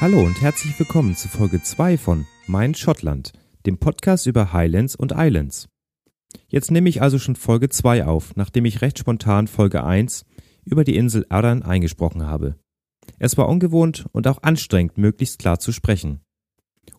Hallo 0.00 0.24
und 0.24 0.40
herzlich 0.40 0.78
willkommen 0.78 1.14
zu 1.14 1.28
Folge 1.28 1.62
2 1.62 1.98
von 1.98 2.26
Mein 2.46 2.74
Schottland, 2.74 3.34
dem 3.66 3.76
Podcast 3.76 4.26
über 4.26 4.50
Highlands 4.50 4.96
und 4.96 5.12
Islands. 5.14 5.68
Jetzt 6.48 6.70
nehme 6.70 6.88
ich 6.88 7.02
also 7.02 7.18
schon 7.18 7.36
Folge 7.36 7.68
2 7.68 8.06
auf, 8.06 8.34
nachdem 8.34 8.64
ich 8.64 8.80
recht 8.80 8.98
spontan 8.98 9.46
Folge 9.46 9.84
1 9.84 10.24
über 10.64 10.84
die 10.84 10.96
Insel 10.96 11.26
Arran 11.28 11.62
eingesprochen 11.62 12.26
habe. 12.26 12.56
Es 13.18 13.36
war 13.36 13.46
ungewohnt 13.46 14.06
und 14.12 14.26
auch 14.26 14.42
anstrengend, 14.42 14.96
möglichst 14.96 15.38
klar 15.38 15.58
zu 15.58 15.70
sprechen. 15.70 16.20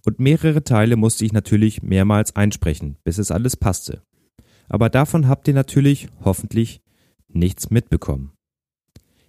Und 0.05 0.19
mehrere 0.19 0.63
Teile 0.63 0.95
musste 0.95 1.25
ich 1.25 1.33
natürlich 1.33 1.81
mehrmals 1.81 2.35
einsprechen, 2.35 2.97
bis 3.03 3.17
es 3.17 3.31
alles 3.31 3.57
passte. 3.57 4.03
Aber 4.69 4.89
davon 4.89 5.27
habt 5.27 5.47
ihr 5.47 5.55
natürlich, 5.55 6.07
hoffentlich, 6.23 6.83
nichts 7.27 7.71
mitbekommen. 7.71 8.33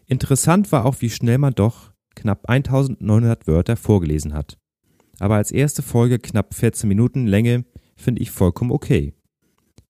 Interessant 0.05 0.73
war 0.73 0.85
auch, 0.85 0.97
wie 1.01 1.09
schnell 1.09 1.39
man 1.39 1.55
doch 1.55 1.92
knapp 2.15 2.49
1900 2.49 3.47
Wörter 3.47 3.77
vorgelesen 3.77 4.35
hat. 4.35 4.59
Aber 5.19 5.37
als 5.37 5.51
erste 5.51 5.83
Folge 5.83 6.19
knapp 6.19 6.55
14 6.55 6.89
Minuten 6.89 7.27
Länge 7.27 7.65
finde 7.97 8.23
ich 8.23 8.31
vollkommen 8.31 8.73
okay. 8.73 9.15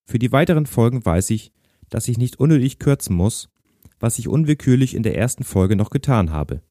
Für 0.05 0.19
die 0.19 0.31
weiteren 0.31 0.65
Folgen 0.65 1.05
weiß 1.05 1.29
ich, 1.31 1.51
dass 1.89 2.07
ich 2.07 2.17
nicht 2.17 2.39
unnötig 2.39 2.79
kürzen 2.79 3.15
muss, 3.15 3.49
was 3.99 4.19
ich 4.19 4.27
unwillkürlich 4.27 4.95
in 4.95 5.03
der 5.03 5.17
ersten 5.17 5.43
Folge 5.43 5.75
noch 5.75 5.89
getan 5.89 6.31
habe. 6.31 6.61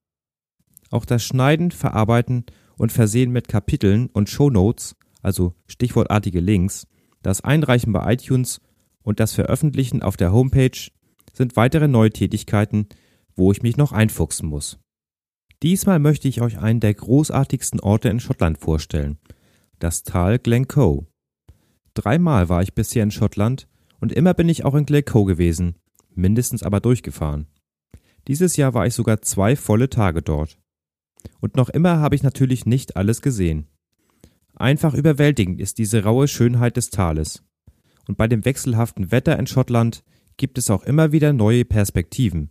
Auch 0.90 1.04
das 1.04 1.24
Schneiden, 1.24 1.70
Verarbeiten 1.70 2.44
und 2.76 2.92
Versehen 2.92 3.32
mit 3.32 3.48
Kapiteln 3.48 4.08
und 4.08 4.28
Shownotes, 4.28 4.96
also 5.22 5.54
stichwortartige 5.66 6.40
Links, 6.40 6.86
das 7.22 7.40
Einreichen 7.40 7.92
bei 7.92 8.12
iTunes 8.12 8.60
und 9.02 9.20
das 9.20 9.32
Veröffentlichen 9.32 10.02
auf 10.02 10.16
der 10.16 10.32
Homepage 10.32 10.90
sind 11.32 11.56
weitere 11.56 11.88
neue 11.88 12.10
Tätigkeiten, 12.10 12.88
wo 13.34 13.52
ich 13.52 13.62
mich 13.62 13.76
noch 13.76 13.92
einfuchsen 13.92 14.48
muss. 14.48 14.78
Diesmal 15.62 16.00
möchte 16.00 16.26
ich 16.26 16.40
euch 16.40 16.58
einen 16.58 16.80
der 16.80 16.92
großartigsten 16.92 17.78
Orte 17.78 18.08
in 18.08 18.18
Schottland 18.18 18.58
vorstellen, 18.58 19.18
das 19.78 20.02
Tal 20.02 20.40
Glencoe. 20.40 21.06
Dreimal 21.94 22.48
war 22.48 22.62
ich 22.62 22.74
bisher 22.74 23.04
in 23.04 23.12
Schottland 23.12 23.68
und 24.00 24.12
immer 24.12 24.34
bin 24.34 24.48
ich 24.48 24.64
auch 24.64 24.74
in 24.74 24.86
Glencoe 24.86 25.24
gewesen, 25.24 25.76
mindestens 26.14 26.64
aber 26.64 26.80
durchgefahren. 26.80 27.46
Dieses 28.26 28.56
Jahr 28.56 28.74
war 28.74 28.88
ich 28.88 28.94
sogar 28.94 29.22
zwei 29.22 29.54
volle 29.54 29.88
Tage 29.88 30.20
dort. 30.20 30.58
Und 31.40 31.56
noch 31.56 31.68
immer 31.68 32.00
habe 32.00 32.16
ich 32.16 32.24
natürlich 32.24 32.66
nicht 32.66 32.96
alles 32.96 33.22
gesehen. 33.22 33.68
Einfach 34.56 34.94
überwältigend 34.94 35.60
ist 35.60 35.78
diese 35.78 36.02
raue 36.02 36.26
Schönheit 36.26 36.76
des 36.76 36.90
Tales. 36.90 37.44
Und 38.08 38.16
bei 38.16 38.26
dem 38.26 38.44
wechselhaften 38.44 39.12
Wetter 39.12 39.38
in 39.38 39.46
Schottland 39.46 40.02
gibt 40.36 40.58
es 40.58 40.70
auch 40.70 40.82
immer 40.82 41.12
wieder 41.12 41.32
neue 41.32 41.64
Perspektiven, 41.64 42.50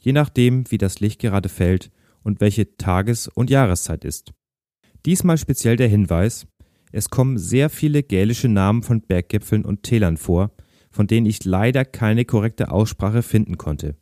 je 0.00 0.12
nachdem, 0.12 0.70
wie 0.70 0.78
das 0.78 1.00
Licht 1.00 1.20
gerade 1.20 1.50
fällt 1.50 1.90
und 2.26 2.40
welche 2.40 2.76
Tages- 2.76 3.28
und 3.28 3.50
Jahreszeit 3.50 4.04
ist. 4.04 4.32
Diesmal 5.06 5.38
speziell 5.38 5.76
der 5.76 5.86
Hinweis, 5.86 6.48
es 6.90 7.08
kommen 7.08 7.38
sehr 7.38 7.70
viele 7.70 8.02
gälische 8.02 8.48
Namen 8.48 8.82
von 8.82 9.00
Berggipfeln 9.00 9.64
und 9.64 9.84
Tälern 9.84 10.16
vor, 10.16 10.50
von 10.90 11.06
denen 11.06 11.26
ich 11.26 11.44
leider 11.44 11.84
keine 11.84 12.24
korrekte 12.24 12.72
Aussprache 12.72 13.22
finden 13.22 13.58
konnte. 13.58 13.94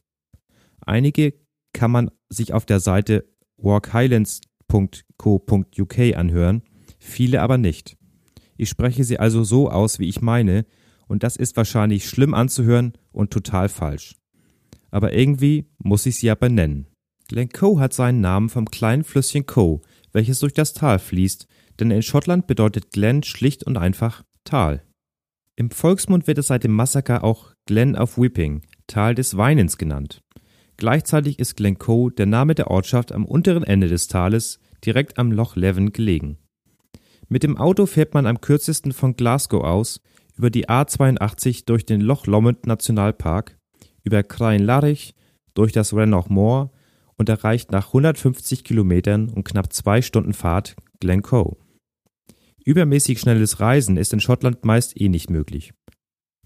Einige 0.81 1.35
kann 1.75 1.91
man 1.91 2.11
sich 2.31 2.55
auf 2.55 2.65
der 2.65 2.81
Seite 2.81 3.27
walkhighlands.co.uk 3.59 5.99
anhören, 6.17 6.63
viele 6.99 7.43
aber 7.43 7.59
nicht. 7.59 7.99
Ich 8.57 8.71
spreche 8.71 9.05
sie 9.05 9.19
also 9.19 9.45
so 9.45 9.71
aus, 9.71 9.99
wie 9.99 10.09
ich 10.09 10.23
meine, 10.23 10.65
und 11.09 11.25
das 11.25 11.37
ist 11.37 11.59
wahrscheinlich 11.59 12.09
schlimm 12.09 12.33
anzuhören 12.33 12.95
und 13.13 13.31
total 13.31 13.69
falsch. 13.69 14.17
Aber 14.91 15.13
irgendwie 15.13 15.69
muss 15.77 16.07
ich 16.07 16.17
sie 16.17 16.29
ja 16.29 16.35
benennen. 16.35 16.87
Glencoe 17.35 17.81
hat 17.81 17.93
seinen 17.93 18.21
Namen 18.21 18.49
vom 18.49 18.71
kleinen 18.71 19.03
Flüsschen 19.03 19.45
Coe, 19.45 19.81
welches 20.13 20.39
durch 20.39 20.55
das 20.55 20.73
Tal 20.73 21.01
fließt, 21.01 21.49
denn 21.81 21.91
in 21.91 22.01
Schottland 22.01 22.47
bedeutet 22.47 22.93
Glen 22.93 23.25
schlicht 23.25 23.65
und 23.65 23.77
einfach 23.77 24.23
Tal. 24.45 24.85
Im 25.57 25.73
Volksmund 25.73 26.29
wird 26.29 26.39
es 26.39 26.47
seit 26.47 26.63
dem 26.63 26.71
Massaker 26.71 27.25
auch 27.25 27.53
Glen 27.67 27.97
of 27.97 28.19
Weeping, 28.19 28.63
Tal 28.87 29.17
des 29.17 29.37
Weinens 29.37 29.79
genannt. 29.79 30.23
Gleichzeitig 30.77 31.41
ist 31.41 31.57
Glencoe 31.57 32.11
der 32.11 32.27
Name 32.27 32.55
der 32.55 32.71
Ortschaft 32.71 33.11
am 33.11 33.25
unteren 33.25 33.65
Ende 33.65 33.89
des 33.89 34.07
Tales, 34.07 34.61
direkt 34.85 35.19
am 35.19 35.33
Loch 35.33 35.57
Leven 35.57 35.93
gelegen. 35.93 36.39
Mit 37.27 37.43
dem 37.43 37.57
Auto 37.57 37.87
fährt 37.87 38.15
man 38.15 38.27
am 38.27 38.41
kürzesten 38.41 38.93
von 38.93 39.17
Glasgow 39.17 39.65
aus 39.65 40.01
über 40.37 40.51
die 40.51 40.69
A82 40.69 41.65
durch 41.67 41.85
den 41.85 42.01
Loch 42.01 42.29
Lomond 42.29 42.65
Nationalpark, 42.69 43.59
über 44.05 44.23
Crain 44.23 44.63
Larich, 44.63 45.17
durch 45.55 45.73
das 45.73 45.93
Rannoch 45.93 46.29
Moor 46.29 46.71
und 47.17 47.29
erreicht 47.29 47.71
nach 47.71 47.89
150 47.89 48.65
Kilometern 48.65 49.29
und 49.29 49.45
knapp 49.45 49.73
zwei 49.73 50.03
Stunden 50.03 50.33
Fahrt 50.33 50.77
Glencoe. 51.01 51.57
Übermäßig 52.65 53.21
schnelles 53.21 53.61
Reisen 53.61 53.97
ist 53.97 54.13
in 54.13 54.21
Schottland 54.21 54.65
meist 54.65 54.99
eh 54.99 55.09
nicht 55.09 55.31
möglich. 55.31 55.73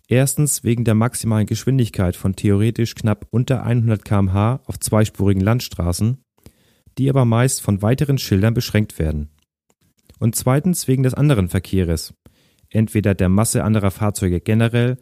Erstens 0.09 0.65
wegen 0.65 0.85
der 0.85 0.95
maximalen 0.95 1.47
Geschwindigkeit 1.47 2.17
von 2.17 2.35
theoretisch 2.35 2.95
knapp 2.95 3.27
unter 3.31 3.63
100 3.63 4.05
km/h 4.05 4.63
auf 4.65 4.81
zweispurigen 4.81 5.43
Landstraßen, 5.43 6.25
die 6.97 7.11
aber 7.11 7.25
meist 7.25 7.61
von 7.61 7.83
weiteren 7.83 8.19
Schildern 8.19 8.55
beschränkt 8.55 8.99
werden. 8.99 9.31
Und 10.19 10.35
zweitens 10.35 10.89
wegen 10.89 11.03
des 11.03 11.15
anderen 11.15 11.49
Verkehres, 11.49 12.15
entweder 12.71 13.15
der 13.15 13.29
Masse 13.29 13.63
anderer 13.63 13.91
Fahrzeuge 13.91 14.41
generell 14.41 14.97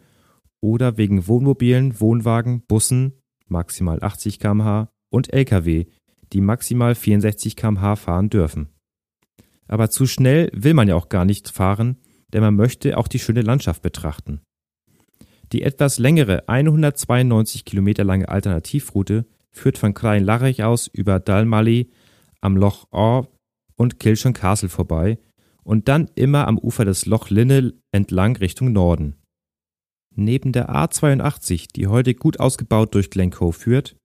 oder 0.61 0.97
wegen 0.97 1.27
Wohnmobilen, 1.27 1.99
Wohnwagen, 1.99 2.63
Bussen 2.67 3.13
maximal 3.47 4.03
80 4.03 4.39
km/h 4.39 4.89
und 5.17 5.33
Lkw, 5.33 5.85
die 6.31 6.41
maximal 6.41 6.95
64 6.95 7.55
km/h 7.55 7.95
fahren 7.95 8.29
dürfen. 8.29 8.69
Aber 9.67 9.89
zu 9.89 10.05
schnell 10.05 10.49
will 10.53 10.73
man 10.73 10.87
ja 10.87 10.95
auch 10.95 11.09
gar 11.09 11.25
nicht 11.25 11.49
fahren, 11.49 11.97
denn 12.31 12.41
man 12.41 12.55
möchte 12.55 12.97
auch 12.97 13.07
die 13.07 13.19
schöne 13.19 13.41
Landschaft 13.41 13.81
betrachten. 13.81 14.41
Die 15.51 15.63
etwas 15.63 15.97
längere 15.97 16.47
192 16.47 17.65
Kilometer 17.65 18.03
lange 18.03 18.29
Alternativroute 18.29 19.25
führt 19.51 19.77
von 19.77 19.93
Klein 19.93 20.23
Larich 20.23 20.63
aus 20.63 20.87
über 20.87 21.19
Dalmally 21.19 21.89
am 22.41 22.55
Loch 22.55 22.87
Orr 22.91 23.27
und 23.75 23.99
Kilshon 23.99 24.33
Castle 24.33 24.69
vorbei 24.69 25.17
und 25.63 25.87
dann 25.87 26.09
immer 26.15 26.47
am 26.47 26.57
Ufer 26.57 26.85
des 26.85 27.05
Loch 27.05 27.29
Linnell 27.29 27.79
entlang 27.91 28.35
Richtung 28.37 28.71
Norden. 28.71 29.15
Neben 30.15 30.51
der 30.51 30.69
A82, 30.69 31.67
die 31.75 31.87
heute 31.87 32.13
gut 32.13 32.39
ausgebaut 32.39 32.93
durch 32.95 33.09
Glencoe 33.09 33.51
führt, 33.51 33.95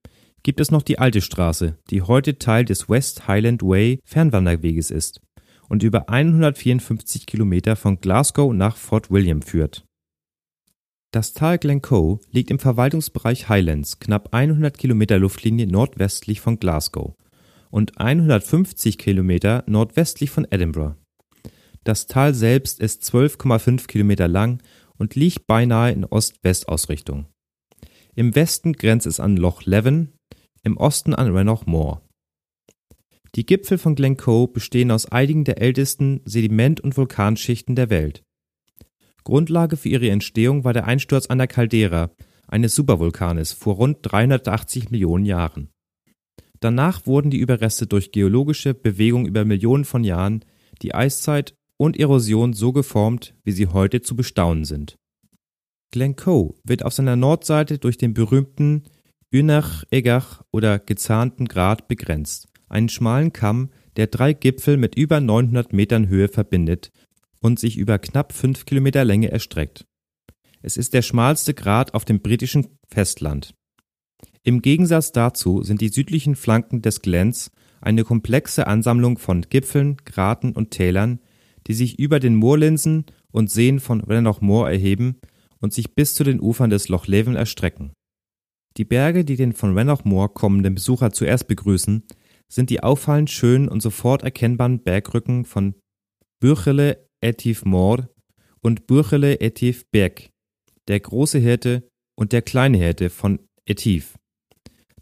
gibt 0.42 0.60
es 0.60 0.70
noch 0.70 0.82
die 0.82 0.98
alte 0.98 1.20
Straße, 1.20 1.78
die 1.90 2.02
heute 2.02 2.38
Teil 2.38 2.64
des 2.64 2.88
West 2.88 3.28
Highland 3.28 3.62
Way 3.62 4.00
Fernwanderweges 4.04 4.90
ist 4.90 5.20
und 5.68 5.82
über 5.82 6.08
154 6.08 7.26
Kilometer 7.26 7.76
von 7.76 8.00
Glasgow 8.00 8.52
nach 8.52 8.76
Fort 8.76 9.10
William 9.10 9.42
führt. 9.42 9.84
Das 11.12 11.34
Tal 11.34 11.58
Glencoe 11.58 12.20
liegt 12.30 12.50
im 12.50 12.58
Verwaltungsbereich 12.58 13.48
Highlands, 13.48 13.98
knapp 14.00 14.34
100 14.34 14.76
Kilometer 14.76 15.18
Luftlinie 15.18 15.66
nordwestlich 15.66 16.40
von 16.40 16.58
Glasgow 16.58 17.14
und 17.70 17.98
150 17.98 18.98
Kilometer 18.98 19.62
nordwestlich 19.66 20.30
von 20.30 20.46
Edinburgh. 20.50 20.96
Das 21.84 22.06
Tal 22.06 22.32
selbst 22.32 22.80
ist 22.80 23.02
12,5 23.04 23.86
Kilometer 23.86 24.28
lang 24.28 24.62
und 24.96 25.14
liegt 25.14 25.46
beinahe 25.46 25.92
in 25.92 26.04
Ost-West-Ausrichtung. 26.04 27.26
Im 28.14 28.34
Westen 28.34 28.74
grenzt 28.74 29.06
es 29.06 29.20
an 29.20 29.36
Loch 29.36 29.64
Leven, 29.64 30.12
im 30.62 30.76
Osten 30.76 31.14
an 31.14 31.34
Rannoch 31.34 31.66
Moor. 31.66 32.02
Die 33.34 33.46
Gipfel 33.46 33.78
von 33.78 33.94
Glencoe 33.94 34.46
bestehen 34.46 34.90
aus 34.90 35.06
einigen 35.06 35.44
der 35.44 35.60
ältesten 35.60 36.20
Sediment- 36.24 36.80
und 36.80 36.96
Vulkanschichten 36.96 37.74
der 37.74 37.90
Welt. 37.90 38.22
Grundlage 39.24 39.76
für 39.76 39.88
ihre 39.88 40.10
Entstehung 40.10 40.64
war 40.64 40.72
der 40.72 40.86
Einsturz 40.86 41.26
einer 41.26 41.46
Caldera, 41.46 42.10
eines 42.46 42.74
Supervulkanes, 42.74 43.52
vor 43.52 43.76
rund 43.76 43.98
380 44.02 44.90
Millionen 44.90 45.24
Jahren. 45.24 45.70
Danach 46.60 47.06
wurden 47.06 47.30
die 47.30 47.38
Überreste 47.38 47.86
durch 47.86 48.12
geologische 48.12 48.74
Bewegung 48.74 49.26
über 49.26 49.44
Millionen 49.44 49.84
von 49.84 50.04
Jahren, 50.04 50.44
die 50.82 50.94
Eiszeit 50.94 51.54
und 51.76 51.98
Erosion 51.98 52.52
so 52.52 52.72
geformt, 52.72 53.34
wie 53.42 53.52
sie 53.52 53.68
heute 53.68 54.02
zu 54.02 54.14
bestaunen 54.14 54.64
sind. 54.64 54.96
Glencoe 55.90 56.54
wird 56.64 56.84
auf 56.84 56.92
seiner 56.92 57.16
Nordseite 57.16 57.78
durch 57.78 57.98
den 57.98 58.14
berühmten 58.14 58.84
Ynach-Egach 59.32 60.42
oder 60.50 60.78
gezahnten 60.78 61.48
Grat 61.48 61.88
begrenzt, 61.88 62.48
einen 62.68 62.88
schmalen 62.88 63.32
Kamm, 63.32 63.70
der 63.96 64.06
drei 64.06 64.32
Gipfel 64.32 64.76
mit 64.76 64.94
über 64.94 65.20
900 65.20 65.72
Metern 65.72 66.08
Höhe 66.08 66.28
verbindet 66.28 66.92
und 67.40 67.58
sich 67.58 67.76
über 67.76 67.98
knapp 67.98 68.32
fünf 68.32 68.66
Kilometer 68.66 69.04
Länge 69.04 69.30
erstreckt. 69.30 69.86
Es 70.60 70.76
ist 70.76 70.94
der 70.94 71.02
schmalste 71.02 71.54
Grat 71.54 71.94
auf 71.94 72.04
dem 72.04 72.20
britischen 72.20 72.78
Festland. 72.88 73.54
Im 74.44 74.62
Gegensatz 74.62 75.12
dazu 75.12 75.62
sind 75.62 75.80
die 75.80 75.88
südlichen 75.88 76.36
Flanken 76.36 76.82
des 76.82 77.00
Glens 77.00 77.50
eine 77.80 78.04
komplexe 78.04 78.66
Ansammlung 78.66 79.18
von 79.18 79.42
Gipfeln, 79.42 79.96
Graten 80.04 80.52
und 80.52 80.70
Tälern, 80.70 81.20
die 81.66 81.74
sich 81.74 81.98
über 81.98 82.20
den 82.20 82.36
Moorlinsen 82.36 83.06
und 83.30 83.50
Seen 83.50 83.80
von 83.80 84.00
Rannoch 84.00 84.40
Moor 84.40 84.70
erheben 84.70 85.20
und 85.58 85.72
sich 85.72 85.94
bis 85.94 86.14
zu 86.14 86.24
den 86.24 86.40
Ufern 86.40 86.70
des 86.70 86.88
Loch 86.88 87.06
Leven 87.06 87.34
erstrecken. 87.34 87.92
Die 88.76 88.84
Berge, 88.84 89.24
die 89.24 89.36
den 89.36 89.52
von 89.52 89.76
Rannoch 89.76 90.04
Moor 90.04 90.32
kommenden 90.32 90.74
Besucher 90.74 91.12
zuerst 91.12 91.46
begrüßen, 91.48 92.04
sind 92.48 92.70
die 92.70 92.82
auffallend 92.82 93.30
schönen 93.30 93.68
und 93.68 93.80
sofort 93.80 94.22
erkennbaren 94.22 94.82
Bergrücken 94.82 95.44
von 95.44 95.74
Bürchele 96.40 97.08
Etiv 97.20 97.64
Mor 97.64 98.08
und 98.60 98.86
Bürchele 98.86 99.40
Etiv 99.40 99.84
Berg, 99.90 100.30
der 100.88 101.00
große 101.00 101.38
Hirte 101.38 101.88
und 102.16 102.32
der 102.32 102.42
kleine 102.42 102.78
Hirte 102.78 103.10
von 103.10 103.40
Etiv. 103.66 104.18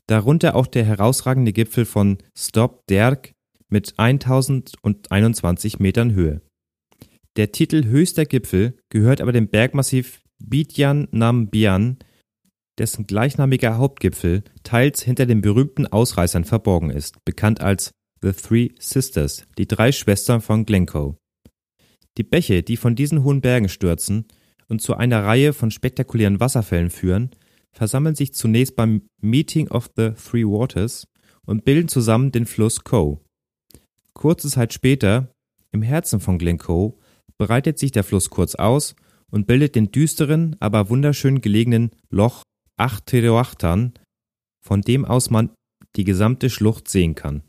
Darunter 0.06 0.56
auch 0.56 0.66
der 0.66 0.84
herausragende 0.84 1.52
Gipfel 1.52 1.84
von 1.84 2.18
Stop 2.36 2.86
Derg 2.88 3.32
mit 3.68 3.94
1021 3.98 5.78
Metern 5.78 6.14
Höhe. 6.14 6.42
Der 7.36 7.52
Titel 7.52 7.84
höchster 7.84 8.24
Gipfel 8.24 8.76
gehört 8.90 9.20
aber 9.20 9.32
dem 9.32 9.48
Bergmassiv 9.48 10.20
Bidjan 10.42 11.06
Nam 11.12 11.48
Bian, 11.48 11.98
dessen 12.80 13.06
gleichnamiger 13.06 13.76
Hauptgipfel 13.76 14.42
teils 14.62 15.02
hinter 15.02 15.26
den 15.26 15.42
berühmten 15.42 15.86
Ausreißern 15.86 16.44
verborgen 16.44 16.90
ist, 16.90 17.22
bekannt 17.26 17.60
als 17.60 17.92
The 18.22 18.32
Three 18.32 18.70
Sisters, 18.78 19.44
die 19.58 19.68
drei 19.68 19.92
Schwestern 19.92 20.40
von 20.40 20.64
Glencoe. 20.64 21.16
Die 22.16 22.22
Bäche, 22.22 22.62
die 22.62 22.78
von 22.78 22.96
diesen 22.96 23.22
hohen 23.22 23.42
Bergen 23.42 23.68
stürzen 23.68 24.26
und 24.68 24.80
zu 24.80 24.96
einer 24.96 25.24
Reihe 25.24 25.52
von 25.52 25.70
spektakulären 25.70 26.40
Wasserfällen 26.40 26.88
führen, 26.90 27.30
versammeln 27.72 28.14
sich 28.14 28.32
zunächst 28.32 28.76
beim 28.76 29.02
Meeting 29.20 29.68
of 29.68 29.90
the 29.96 30.12
Three 30.12 30.44
Waters 30.44 31.06
und 31.46 31.64
bilden 31.64 31.88
zusammen 31.88 32.32
den 32.32 32.46
Fluss 32.46 32.82
Coe. 32.82 33.20
Kurze 34.14 34.48
Zeit 34.48 34.72
später, 34.72 35.32
im 35.70 35.82
Herzen 35.82 36.18
von 36.18 36.38
Glencoe, 36.38 36.94
breitet 37.36 37.78
sich 37.78 37.92
der 37.92 38.04
Fluss 38.04 38.30
kurz 38.30 38.54
aus 38.54 38.96
und 39.30 39.46
bildet 39.46 39.76
den 39.76 39.92
düsteren, 39.92 40.56
aber 40.60 40.88
wunderschön 40.88 41.42
gelegenen 41.42 41.90
Loch 42.08 42.42
Achteroachtan, 42.80 43.92
von 44.60 44.80
dem 44.80 45.04
aus 45.04 45.30
man 45.30 45.50
die 45.96 46.04
gesamte 46.04 46.50
Schlucht 46.50 46.88
sehen 46.88 47.14
kann. 47.14 47.42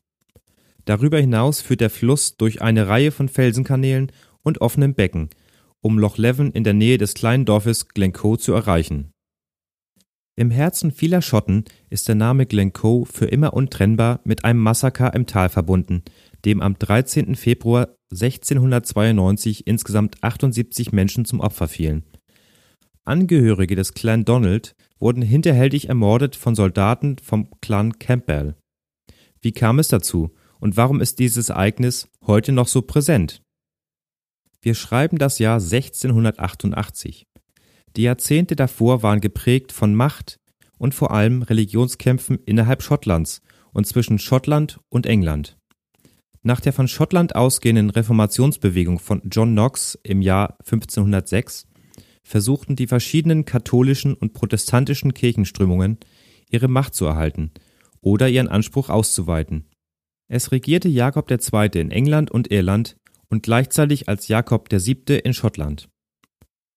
Darüber 0.86 1.20
hinaus 1.20 1.62
führt 1.62 1.82
der 1.82 1.90
Fluss 1.90 2.38
durch 2.38 2.62
eine 2.62 2.88
Reihe 2.88 3.12
von 3.12 3.30
Felsenkanälen 3.30 4.12
und 4.44 4.62
offenen 4.62 4.94
Becken, 4.94 5.30
um 5.82 6.00
Loch 6.00 6.18
Leven 6.18 6.52
in 6.52 6.64
der 6.64 6.74
Nähe 6.74 6.98
des 6.98 7.14
kleinen 7.14 7.46
Dorfes 7.46 7.88
Glencoe 7.90 8.38
zu 8.38 8.54
erreichen. 8.54 9.12
Im 10.36 10.50
Herzen 10.50 10.92
vieler 10.92 11.22
Schotten 11.22 11.66
ist 11.90 12.08
der 12.08 12.16
Name 12.16 12.46
Glencoe 12.46 13.06
für 13.06 13.26
immer 13.26 13.54
untrennbar 13.54 14.22
mit 14.24 14.44
einem 14.44 14.60
Massaker 14.60 15.14
im 15.14 15.28
Tal 15.28 15.50
verbunden, 15.50 16.04
dem 16.46 16.62
am 16.62 16.80
13. 16.80 17.36
Februar 17.36 17.90
1692 18.12 19.68
insgesamt 19.68 20.24
78 20.24 20.92
Menschen 20.92 21.26
zum 21.26 21.42
Opfer 21.42 21.68
fielen. 21.68 22.04
Angehörige 23.04 23.76
des 23.76 23.94
Clan 23.94 24.26
Donald 24.26 24.76
wurden 25.00 25.24
hinterhältig 25.24 25.90
ermordet 25.90 26.36
von 26.36 26.54
Soldaten 26.54 27.18
vom 27.18 27.50
Clan 27.60 27.98
Campbell. 27.98 28.56
Wie 29.42 29.52
kam 29.52 29.80
es 29.80 29.88
dazu 29.88 30.32
und 30.60 30.78
warum 30.78 31.02
ist 31.02 31.18
dieses 31.18 31.50
Ereignis 31.50 32.08
heute 32.28 32.52
noch 32.52 32.68
so 32.68 32.84
präsent? 32.84 33.42
Wir 34.62 34.76
schreiben 34.76 35.18
das 35.18 35.40
Jahr 35.40 35.56
1688. 35.56 37.26
Die 37.96 38.04
Jahrzehnte 38.04 38.56
davor 38.56 39.02
waren 39.02 39.20
geprägt 39.20 39.72
von 39.72 39.96
Macht 39.96 40.40
und 40.78 40.94
vor 40.94 41.12
allem 41.12 41.42
Religionskämpfen 41.42 42.38
innerhalb 42.46 42.84
Schottlands 42.84 43.42
und 43.74 43.88
zwischen 43.88 44.20
Schottland 44.20 44.80
und 44.90 45.08
England. 45.08 45.58
Nach 46.44 46.60
der 46.60 46.74
von 46.74 46.88
Schottland 46.88 47.36
ausgehenden 47.36 47.90
Reformationsbewegung 47.90 49.00
von 49.00 49.22
John 49.26 49.52
Knox 49.52 49.98
im 50.04 50.22
Jahr 50.22 50.58
1506 50.60 51.68
versuchten 52.24 52.76
die 52.76 52.88
verschiedenen 52.88 53.46
katholischen 53.46 54.14
und 54.14 54.34
protestantischen 54.34 55.14
Kirchenströmungen 55.14 55.98
ihre 56.50 56.68
Macht 56.68 56.94
zu 56.94 57.06
erhalten 57.06 57.52
oder 58.02 58.30
ihren 58.30 58.48
Anspruch 58.48 58.90
auszuweiten. 58.90 59.66
Es 60.28 60.52
regierte 60.52 60.90
Jakob 60.90 61.30
II. 61.30 61.70
in 61.76 61.92
England 61.92 62.32
und 62.32 62.52
Irland 62.52 62.96
und 63.30 63.44
gleichzeitig 63.44 64.08
als 64.10 64.28
Jakob 64.28 64.72
VII. 64.72 65.18
in 65.18 65.34
Schottland. 65.34 65.90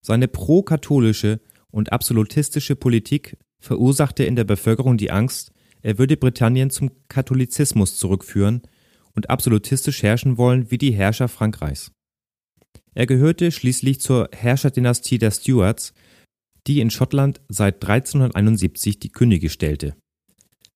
Seine 0.00 0.28
pro-katholische 0.28 1.40
und 1.70 1.92
absolutistische 1.92 2.76
Politik 2.76 3.36
verursachte 3.58 4.24
in 4.24 4.36
der 4.36 4.44
Bevölkerung 4.44 4.96
die 4.96 5.10
Angst, 5.10 5.52
er 5.82 5.98
würde 5.98 6.16
Britannien 6.16 6.70
zum 6.70 6.90
Katholizismus 7.08 7.96
zurückführen 7.96 8.62
und 9.14 9.30
absolutistisch 9.30 10.02
herrschen 10.02 10.38
wollen 10.38 10.70
wie 10.70 10.78
die 10.78 10.92
Herrscher 10.92 11.28
Frankreichs. 11.28 11.93
Er 12.94 13.06
gehörte 13.06 13.52
schließlich 13.52 14.00
zur 14.00 14.30
Herrscherdynastie 14.32 15.18
der 15.18 15.30
Stuarts, 15.30 15.92
die 16.66 16.80
in 16.80 16.90
Schottland 16.90 17.42
seit 17.48 17.84
1371 17.84 18.98
die 18.98 19.10
Könige 19.10 19.50
stellte. 19.50 19.94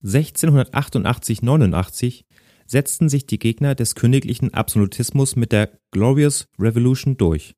1688-89 0.04 2.24
setzten 2.66 3.08
sich 3.08 3.26
die 3.26 3.38
Gegner 3.38 3.74
des 3.74 3.94
königlichen 3.94 4.52
Absolutismus 4.52 5.36
mit 5.36 5.52
der 5.52 5.70
Glorious 5.90 6.46
Revolution 6.58 7.16
durch 7.16 7.54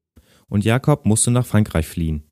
und 0.51 0.65
Jakob 0.65 1.07
musste 1.07 1.31
nach 1.31 1.47
Frankreich 1.47 1.87
fliehen. 1.87 2.25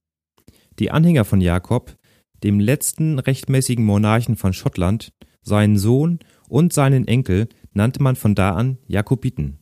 Die 0.79 0.91
Anhänger 0.91 1.25
von 1.25 1.41
Jakob, 1.41 1.97
dem 2.45 2.61
letzten 2.61 3.19
rechtmäßigen 3.19 3.85
Monarchen 3.85 4.37
von 4.37 4.53
Schottland, 4.53 5.13
seinen 5.43 5.79
Sohn 5.79 6.19
und 6.49 6.73
seinen 6.73 7.09
Enkel 7.09 7.49
nannte 7.73 8.03
man 8.03 8.17
von 8.17 8.35
da 8.35 8.55
an 8.55 8.79
Jakobiten. 8.87 9.61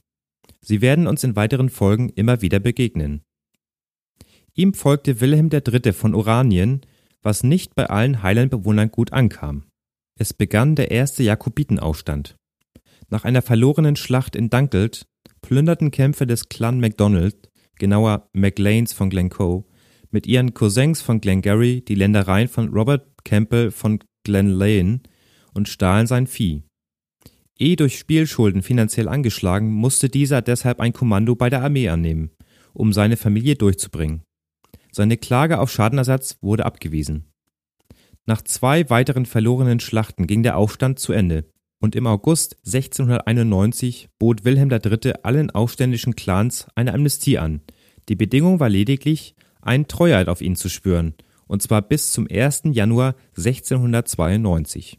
Sie 0.66 0.80
werden 0.80 1.06
uns 1.06 1.22
in 1.22 1.36
weiteren 1.36 1.70
Folgen 1.70 2.08
immer 2.08 2.42
wieder 2.42 2.58
begegnen. 2.58 3.22
Ihm 4.52 4.74
folgte 4.74 5.20
Wilhelm 5.20 5.48
III. 5.52 5.92
von 5.92 6.12
Oranien, 6.12 6.80
was 7.22 7.44
nicht 7.44 7.76
bei 7.76 7.86
allen 7.86 8.24
Highland-Bewohnern 8.24 8.90
gut 8.90 9.12
ankam. 9.12 9.66
Es 10.18 10.34
begann 10.34 10.74
der 10.74 10.90
erste 10.90 11.22
Jakobitenaufstand. 11.22 12.34
Nach 13.10 13.24
einer 13.24 13.42
verlorenen 13.42 13.94
Schlacht 13.94 14.34
in 14.34 14.50
Dunkeld 14.50 15.06
plünderten 15.40 15.92
Kämpfer 15.92 16.26
des 16.26 16.48
Clan 16.48 16.80
MacDonald 16.80 17.48
genauer 17.78 18.28
MacLanes 18.32 18.92
von 18.92 19.08
Glencoe, 19.08 19.64
mit 20.10 20.26
ihren 20.26 20.52
Cousins 20.52 21.00
von 21.00 21.20
Glengarry 21.20 21.84
die 21.86 21.94
Ländereien 21.94 22.48
von 22.48 22.70
Robert 22.70 23.06
Campbell 23.24 23.70
von 23.70 24.00
Glenlane 24.24 25.00
und 25.54 25.68
stahlen 25.68 26.08
sein 26.08 26.26
Vieh. 26.26 26.65
Eh 27.58 27.76
durch 27.76 27.98
Spielschulden 27.98 28.62
finanziell 28.62 29.08
angeschlagen, 29.08 29.72
musste 29.72 30.08
dieser 30.08 30.42
deshalb 30.42 30.80
ein 30.80 30.92
Kommando 30.92 31.34
bei 31.34 31.50
der 31.50 31.62
Armee 31.62 31.88
annehmen, 31.88 32.30
um 32.72 32.92
seine 32.92 33.16
Familie 33.16 33.56
durchzubringen. 33.56 34.22
Seine 34.92 35.16
Klage 35.16 35.58
auf 35.58 35.70
Schadenersatz 35.70 36.38
wurde 36.40 36.66
abgewiesen. 36.66 37.32
Nach 38.26 38.42
zwei 38.42 38.90
weiteren 38.90 39.24
verlorenen 39.24 39.80
Schlachten 39.80 40.26
ging 40.26 40.42
der 40.42 40.56
Aufstand 40.56 40.98
zu 40.98 41.12
Ende 41.12 41.44
und 41.80 41.94
im 41.94 42.06
August 42.06 42.56
1691 42.66 44.08
bot 44.18 44.44
Wilhelm 44.44 44.70
III. 44.70 45.14
allen 45.22 45.50
aufständischen 45.50 46.16
Clans 46.16 46.66
eine 46.74 46.92
Amnestie 46.92 47.38
an. 47.38 47.60
Die 48.08 48.16
Bedingung 48.16 48.60
war 48.60 48.68
lediglich, 48.68 49.34
einen 49.60 49.88
Treueid 49.88 50.28
auf 50.28 50.40
ihn 50.40 50.56
zu 50.56 50.68
spüren, 50.68 51.14
und 51.46 51.62
zwar 51.62 51.82
bis 51.82 52.12
zum 52.12 52.26
1. 52.30 52.62
Januar 52.72 53.14
1692. 53.36 54.98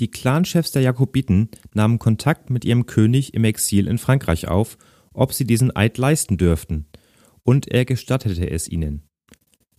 Die 0.00 0.10
Clanchefs 0.10 0.70
der 0.70 0.82
Jakobiten 0.82 1.48
nahmen 1.74 1.98
Kontakt 1.98 2.50
mit 2.50 2.64
ihrem 2.64 2.86
König 2.86 3.34
im 3.34 3.44
Exil 3.44 3.88
in 3.88 3.98
Frankreich 3.98 4.46
auf, 4.46 4.78
ob 5.12 5.32
sie 5.32 5.44
diesen 5.44 5.74
Eid 5.74 5.98
leisten 5.98 6.36
dürften, 6.36 6.86
und 7.42 7.68
er 7.68 7.84
gestattete 7.84 8.48
es 8.48 8.68
ihnen. 8.68 9.02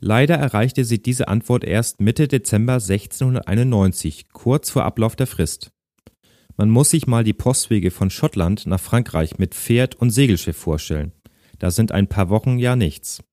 Leider 0.01 0.35
erreichte 0.35 0.85
sie 0.85 1.01
diese 1.01 1.27
Antwort 1.27 1.63
erst 1.63 2.01
Mitte 2.01 2.27
Dezember 2.27 2.75
1691, 2.75 4.29
kurz 4.31 4.69
vor 4.69 4.83
Ablauf 4.83 5.15
der 5.15 5.27
Frist. 5.27 5.71
Man 6.57 6.69
muss 6.69 6.89
sich 6.89 7.07
mal 7.07 7.23
die 7.23 7.33
Postwege 7.33 7.91
von 7.91 8.09
Schottland 8.09 8.65
nach 8.65 8.79
Frankreich 8.79 9.37
mit 9.37 9.55
Pferd 9.55 9.95
und 9.95 10.09
Segelschiff 10.09 10.57
vorstellen. 10.57 11.13
Da 11.57 11.71
sind 11.71 11.91
ein 11.91 12.07
paar 12.07 12.29
Wochen 12.29 12.59
ja 12.59 12.75
nichts. 12.75 13.23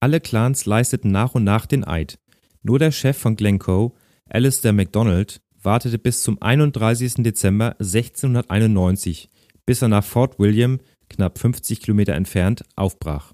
Alle 0.00 0.20
Clans 0.20 0.66
leisteten 0.66 1.10
nach 1.10 1.34
und 1.34 1.44
nach 1.44 1.66
den 1.66 1.84
Eid. 1.84 2.18
Nur 2.62 2.78
der 2.78 2.90
Chef 2.90 3.16
von 3.16 3.36
Glencoe, 3.36 3.92
Alistair 4.28 4.72
MacDonald, 4.72 5.40
wartete 5.62 5.98
bis 5.98 6.22
zum 6.22 6.40
31. 6.40 7.14
Dezember 7.18 7.76
1691, 7.78 9.30
bis 9.64 9.82
er 9.82 9.88
nach 9.88 10.04
Fort 10.04 10.38
William, 10.38 10.78
knapp 11.08 11.38
50 11.38 11.80
Kilometer 11.80 12.14
entfernt, 12.14 12.64
aufbrach. 12.76 13.32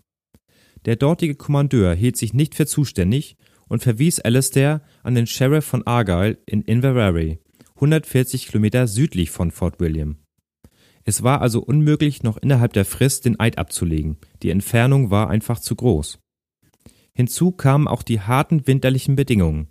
Der 0.85 0.97
dortige 0.97 1.35
Kommandeur 1.35 1.95
hielt 1.95 2.17
sich 2.17 2.35
nicht 2.35 2.55
für 2.55 2.67
zuständig 2.67 3.37
und 3.69 3.83
verwies 3.83 4.21
Alistair 4.21 4.83
an 5.03 5.15
den 5.15 5.27
Sheriff 5.27 5.65
von 5.65 5.87
Argyle 5.87 6.39
in 6.47 6.63
Inverary, 6.63 7.39
140 7.77 8.49
Kilometer 8.49 8.87
südlich 8.87 9.31
von 9.31 9.51
Fort 9.51 9.81
William. 9.81 10.17
Es 11.05 11.23
war 11.23 11.41
also 11.41 11.61
unmöglich, 11.61 12.23
noch 12.23 12.37
innerhalb 12.37 12.73
der 12.73 12.85
Frist 12.85 13.25
den 13.25 13.41
Eid 13.41 13.59
abzulegen. 13.59 14.19
Die 14.43 14.51
Entfernung 14.51 15.11
war 15.11 15.31
einfach 15.31 15.59
zu 15.59 15.75
groß. 15.75 16.19
Hinzu 17.13 17.53
kamen 17.53 17.89
auch 17.89 18.03
die 18.03 18.21
harten 18.21 18.67
winterlichen 18.67 19.17
Bedingungen. 19.17 19.69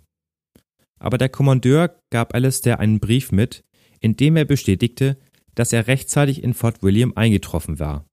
Aber 1.02 1.18
der 1.18 1.28
Kommandeur 1.28 1.98
gab 2.10 2.32
Alistair 2.32 2.78
einen 2.78 3.00
Brief 3.00 3.32
mit, 3.32 3.64
in 3.98 4.14
dem 4.14 4.36
er 4.36 4.44
bestätigte, 4.44 5.18
dass 5.56 5.72
er 5.72 5.88
rechtzeitig 5.88 6.44
in 6.44 6.54
Fort 6.54 6.84
William 6.84 7.12
eingetroffen 7.16 7.80
war. 7.80 8.06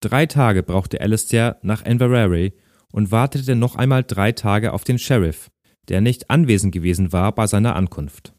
Drei 0.00 0.26
Tage 0.26 0.64
brauchte 0.64 1.00
Alistair 1.00 1.60
nach 1.62 1.86
Inverary 1.86 2.54
und 2.90 3.12
wartete 3.12 3.54
noch 3.54 3.76
einmal 3.76 4.02
drei 4.02 4.32
Tage 4.32 4.72
auf 4.72 4.82
den 4.82 4.98
Sheriff, 4.98 5.48
der 5.86 6.00
nicht 6.00 6.28
anwesend 6.28 6.74
gewesen 6.74 7.12
war 7.12 7.32
bei 7.32 7.46
seiner 7.46 7.76
Ankunft. 7.76 8.34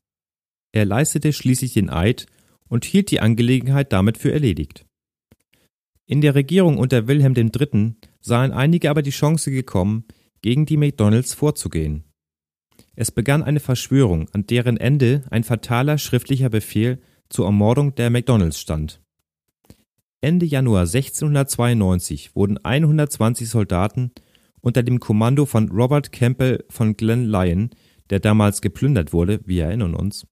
Er 0.74 0.84
leistete 0.84 1.32
schließlich 1.32 1.72
den 1.72 1.90
Eid 1.90 2.26
und 2.68 2.84
hielt 2.84 3.12
die 3.12 3.22
Angelegenheit 3.22 3.94
damit 3.94 4.18
für 4.18 4.34
erledigt. 4.34 4.86
In 6.06 6.20
der 6.20 6.36
Regierung 6.36 6.78
unter 6.78 7.08
Wilhelm 7.08 7.34
III. 7.34 7.96
sahen 8.20 8.52
einige 8.52 8.90
aber 8.90 9.04
die 9.04 9.12
Chance 9.12 9.52
gekommen, 9.52 10.04
gegen 10.42 10.66
die 10.66 10.78
McDonalds 10.78 11.34
vorzugehen. 11.34 12.07
Es 13.00 13.12
begann 13.12 13.44
eine 13.44 13.60
Verschwörung, 13.60 14.28
an 14.34 14.48
deren 14.48 14.76
Ende 14.76 15.22
ein 15.30 15.44
fataler 15.44 16.00
schriftlicher 16.00 16.50
Befehl 16.50 17.00
zur 17.30 17.46
Ermordung 17.46 17.94
der 17.94 18.10
McDonalds 18.10 18.60
stand. 18.60 19.02
Ende 20.20 20.48
Januar 20.48 20.82
1692 20.82 22.36
wurden 22.36 22.58
120 22.58 23.48
Soldaten 23.48 24.12
unter 24.62 24.82
dem 24.82 25.00
Kommando 25.00 25.46
von 25.46 25.70
Robert 25.70 26.12
Campbell 26.12 26.66
von 26.70 26.98
Glen 26.98 27.28
Lyon, 27.28 27.70
der 28.10 28.20
damals 28.20 28.62
geplündert 28.62 29.14
wurde, 29.14 29.42
wir 29.46 29.66
erinnern 29.66 29.94
uns, 29.94 30.26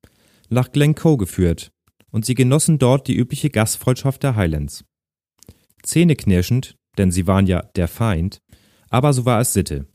nach 0.50 0.72
Glencoe 0.72 1.18
geführt, 1.18 1.72
und 2.10 2.26
sie 2.26 2.34
genossen 2.34 2.80
dort 2.80 3.08
die 3.08 3.16
übliche 3.16 3.52
Gastfreundschaft 3.52 4.24
der 4.24 4.36
Highlands. 4.36 4.84
Zähneknirschend, 5.84 6.78
denn 6.98 7.12
sie 7.12 7.28
waren 7.28 7.46
ja 7.46 7.62
der 7.76 7.88
Feind, 7.88 8.40
aber 8.90 9.14
so 9.14 9.24
war 9.26 9.40
es 9.40 9.54
Sitte. 9.54 9.86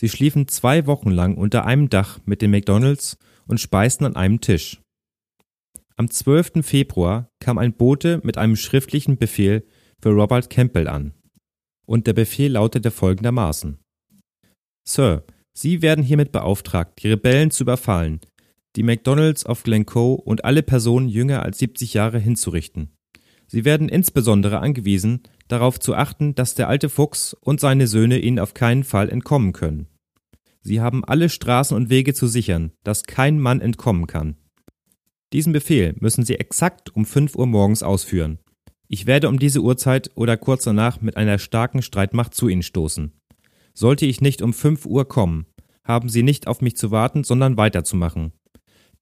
Sie 0.00 0.08
schliefen 0.08 0.46
zwei 0.46 0.86
Wochen 0.86 1.10
lang 1.10 1.36
unter 1.36 1.66
einem 1.66 1.90
Dach 1.90 2.20
mit 2.24 2.40
den 2.40 2.52
McDonalds 2.52 3.18
und 3.48 3.58
speisten 3.58 4.04
an 4.04 4.14
einem 4.14 4.40
Tisch. 4.40 4.80
Am 5.96 6.08
12. 6.08 6.64
Februar 6.64 7.28
kam 7.40 7.58
ein 7.58 7.72
Bote 7.72 8.20
mit 8.22 8.38
einem 8.38 8.54
schriftlichen 8.54 9.18
Befehl 9.18 9.66
für 10.00 10.10
Robert 10.10 10.50
Campbell 10.50 10.86
an. 10.86 11.14
Und 11.84 12.06
der 12.06 12.12
Befehl 12.12 12.52
lautete 12.52 12.92
folgendermaßen. 12.92 13.78
Sir, 14.86 15.24
Sie 15.52 15.82
werden 15.82 16.04
hiermit 16.04 16.30
beauftragt, 16.30 17.02
die 17.02 17.08
Rebellen 17.08 17.50
zu 17.50 17.64
überfallen, 17.64 18.20
die 18.76 18.84
McDonalds 18.84 19.44
auf 19.44 19.64
Glencoe 19.64 20.14
und 20.14 20.44
alle 20.44 20.62
Personen 20.62 21.08
jünger 21.08 21.42
als 21.42 21.58
70 21.58 21.94
Jahre 21.94 22.20
hinzurichten. 22.20 22.92
Sie 23.48 23.64
werden 23.64 23.88
insbesondere 23.88 24.60
angewiesen, 24.60 25.22
darauf 25.48 25.80
zu 25.80 25.94
achten, 25.94 26.34
dass 26.34 26.54
der 26.54 26.68
alte 26.68 26.88
Fuchs 26.88 27.34
und 27.34 27.60
seine 27.60 27.86
Söhne 27.86 28.18
ihnen 28.18 28.38
auf 28.38 28.54
keinen 28.54 28.84
Fall 28.84 29.08
entkommen 29.08 29.52
können. 29.52 29.88
Sie 30.60 30.80
haben 30.80 31.04
alle 31.04 31.28
Straßen 31.28 31.76
und 31.76 31.90
Wege 31.90 32.14
zu 32.14 32.26
sichern, 32.26 32.72
dass 32.84 33.04
kein 33.04 33.40
Mann 33.40 33.60
entkommen 33.60 34.06
kann. 34.06 34.36
Diesen 35.32 35.52
Befehl 35.52 35.94
müssen 36.00 36.24
Sie 36.24 36.36
exakt 36.36 36.94
um 36.94 37.04
5 37.04 37.36
Uhr 37.36 37.46
morgens 37.46 37.82
ausführen. 37.82 38.38
Ich 38.88 39.06
werde 39.06 39.28
um 39.28 39.38
diese 39.38 39.60
Uhrzeit 39.60 40.10
oder 40.14 40.36
kurz 40.36 40.64
danach 40.64 41.00
mit 41.00 41.16
einer 41.16 41.38
starken 41.38 41.82
Streitmacht 41.82 42.34
zu 42.34 42.48
Ihnen 42.48 42.62
stoßen. 42.62 43.12
Sollte 43.74 44.06
ich 44.06 44.20
nicht 44.20 44.40
um 44.40 44.52
5 44.52 44.86
Uhr 44.86 45.06
kommen, 45.06 45.46
haben 45.84 46.08
Sie 46.08 46.22
nicht 46.22 46.46
auf 46.46 46.60
mich 46.60 46.76
zu 46.76 46.90
warten, 46.90 47.24
sondern 47.24 47.56
weiterzumachen. 47.56 48.32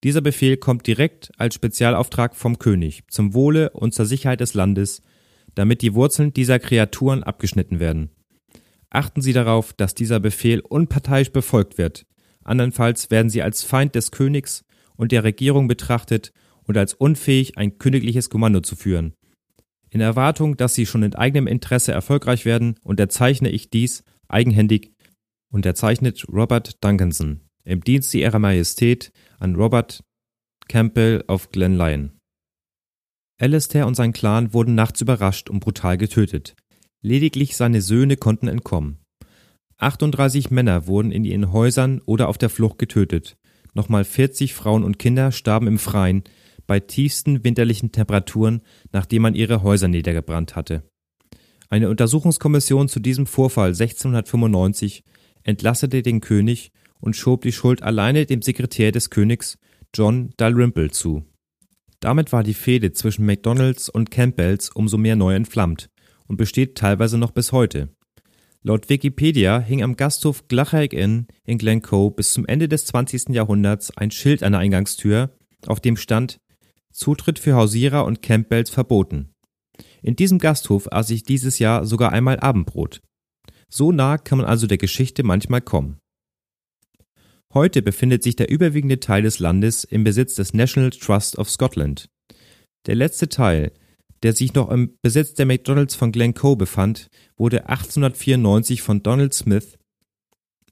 Dieser 0.04 0.20
Befehl 0.20 0.56
kommt 0.56 0.86
direkt 0.86 1.30
als 1.38 1.54
Spezialauftrag 1.54 2.36
vom 2.36 2.58
König 2.58 3.04
zum 3.08 3.32
Wohle 3.32 3.70
und 3.70 3.94
zur 3.94 4.06
Sicherheit 4.06 4.40
des 4.40 4.54
Landes, 4.54 5.02
damit 5.56 5.82
die 5.82 5.94
Wurzeln 5.94 6.32
dieser 6.32 6.60
Kreaturen 6.60 7.25
abgeschnitten 7.25 7.80
werden. 7.80 8.10
Achten 8.90 9.20
Sie 9.20 9.32
darauf, 9.32 9.72
dass 9.72 9.94
dieser 9.94 10.20
Befehl 10.20 10.60
unparteiisch 10.60 11.32
befolgt 11.32 11.76
wird, 11.76 12.06
andernfalls 12.44 13.10
werden 13.10 13.28
Sie 13.28 13.42
als 13.42 13.64
Feind 13.64 13.96
des 13.96 14.12
Königs 14.12 14.64
und 14.94 15.10
der 15.10 15.25
Regierung 15.25 15.66
betrachtet 15.66 16.32
und 16.62 16.76
als 16.76 16.94
unfähig, 16.94 17.58
ein 17.58 17.78
königliches 17.78 18.30
Kommando 18.30 18.60
zu 18.60 18.76
führen. 18.76 19.14
In 19.90 20.00
Erwartung, 20.00 20.56
dass 20.56 20.75
sie 20.75 20.86
schon 20.86 21.02
in 21.02 21.14
eigenem 21.14 21.46
Interesse 21.46 21.92
erfolgreich 21.92 22.44
werden, 22.44 22.76
unterzeichne 22.82 23.50
ich 23.50 23.70
dies 23.70 24.04
eigenhändig 24.28 24.92
unterzeichnet 25.50 26.26
Robert 26.30 26.84
Duncanson 26.84 27.40
im 27.64 27.82
Dienste 27.82 28.18
ihrer 28.18 28.38
Majestät 28.38 29.12
an 29.38 29.54
Robert 29.54 30.04
Campbell 30.68 31.25
of 31.28 31.50
Glenlyon. 31.50 32.15
Alistair 33.38 33.87
und 33.87 33.95
sein 33.95 34.12
Clan 34.12 34.52
wurden 34.52 34.75
nachts 34.75 35.00
überrascht 35.00 35.50
und 35.50 35.61
brutal 35.61 35.99
getötet. 35.99 36.55
Lediglich 37.02 37.57
seine 37.57 37.83
Söhne 37.83 38.16
konnten 38.16 38.49
entkommen. 38.49 38.99
38 39.78 40.50
Männer 40.50 40.87
wurden 40.87 41.12
in 41.12 41.25
ihren 41.25 41.52
Häusern 41.52 42.00
oder 42.07 42.28
auf 42.28 42.38
der 42.38 42.49
Flucht 42.49 42.78
getötet, 42.78 43.37
Nochmal 43.76 44.05
40 44.05 44.55
Frauen 44.55 44.85
und 44.85 44.99
Kinder 44.99 45.33
starben 45.33 45.66
im 45.66 45.78
Freien 45.78 46.25
bei 46.66 46.81
tiefsten 46.81 47.45
winterlichen 47.45 47.93
Temperaturen, 47.93 48.62
nachdem 48.90 49.21
man 49.21 49.35
ihre 49.35 49.62
Häuser 49.62 49.87
niedergebrannt 49.87 50.57
hatte. 50.57 50.83
Eine 51.69 51.90
Untersuchungskommission 51.90 52.88
zu 52.88 53.00
diesem 53.00 53.26
Vorfall 53.26 53.69
1695 53.69 55.05
entlassete 55.43 56.00
den 56.00 56.23
König 56.23 56.73
und 57.00 57.16
schob 57.16 57.43
die 57.43 57.52
Schuld 57.52 57.83
alleine 57.83 58.25
dem 58.25 58.40
Sekretär 58.40 58.93
des 58.93 59.11
Königs, 59.11 59.59
John 59.95 60.31
Dalrymple, 60.38 60.90
zu. 60.90 61.26
Damit 62.06 62.30
war 62.30 62.44
die 62.44 62.54
Fehde 62.54 62.92
zwischen 62.92 63.26
McDonalds 63.26 63.88
und 63.88 64.12
Campbells 64.12 64.70
umso 64.70 64.96
mehr 64.96 65.16
neu 65.16 65.34
entflammt 65.34 65.90
und 66.28 66.36
besteht 66.36 66.78
teilweise 66.78 67.18
noch 67.18 67.32
bis 67.32 67.50
heute. 67.50 67.88
Laut 68.62 68.88
Wikipedia 68.88 69.58
hing 69.58 69.82
am 69.82 69.96
Gasthof 69.96 70.46
Glachhaig 70.46 70.92
Inn 70.92 71.26
in 71.44 71.58
Glencoe 71.58 72.12
bis 72.12 72.32
zum 72.32 72.46
Ende 72.46 72.68
des 72.68 72.84
20. 72.84 73.30
Jahrhunderts 73.30 73.90
ein 73.96 74.12
Schild 74.12 74.44
an 74.44 74.52
der 74.52 74.60
Eingangstür, 74.60 75.34
auf 75.66 75.80
dem 75.80 75.96
stand 75.96 76.38
Zutritt 76.92 77.40
für 77.40 77.56
Hausierer 77.56 78.04
und 78.04 78.22
Campbells 78.22 78.70
verboten. 78.70 79.32
In 80.00 80.14
diesem 80.14 80.38
Gasthof 80.38 80.86
aß 80.92 81.10
ich 81.10 81.25
dieses 81.25 81.58
Jahr 81.58 81.84
sogar 81.86 82.12
einmal 82.12 82.38
Abendbrot. 82.38 83.02
So 83.68 83.90
nah 83.90 84.16
kann 84.16 84.38
man 84.38 84.46
also 84.46 84.68
der 84.68 84.78
Geschichte 84.78 85.25
manchmal 85.25 85.60
kommen. 85.60 85.98
Heute 87.56 87.80
befindet 87.80 88.22
sich 88.22 88.36
der 88.36 88.50
überwiegende 88.50 89.00
Teil 89.00 89.22
des 89.22 89.38
Landes 89.38 89.84
im 89.84 90.04
Besitz 90.04 90.34
des 90.34 90.52
National 90.52 90.90
Trust 90.90 91.38
of 91.38 91.48
Scotland. 91.48 92.10
Der 92.84 92.94
letzte 92.94 93.30
Teil, 93.30 93.72
der 94.22 94.34
sich 94.34 94.52
noch 94.52 94.70
im 94.70 94.98
Besitz 95.00 95.32
der 95.32 95.46
McDonalds 95.46 95.94
von 95.94 96.12
Glencoe 96.12 96.54
befand, 96.54 97.08
wurde 97.38 97.66
1894 97.66 98.82
von 98.82 99.02
Donald 99.02 99.32
Smith, 99.32 99.78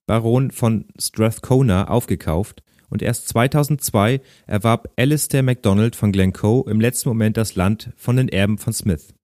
Baron 0.06 0.50
von 0.50 0.84
Strathcona, 0.98 1.88
aufgekauft 1.88 2.62
und 2.90 3.00
erst 3.00 3.28
2002 3.28 4.20
erwarb 4.46 4.92
Alistair 4.98 5.42
MacDonald 5.42 5.96
von 5.96 6.12
Glencoe 6.12 6.68
im 6.68 6.82
letzten 6.82 7.08
Moment 7.08 7.38
das 7.38 7.56
Land 7.56 7.94
von 7.96 8.16
den 8.16 8.28
Erben 8.28 8.58
von 8.58 8.74
Smith. 8.74 9.14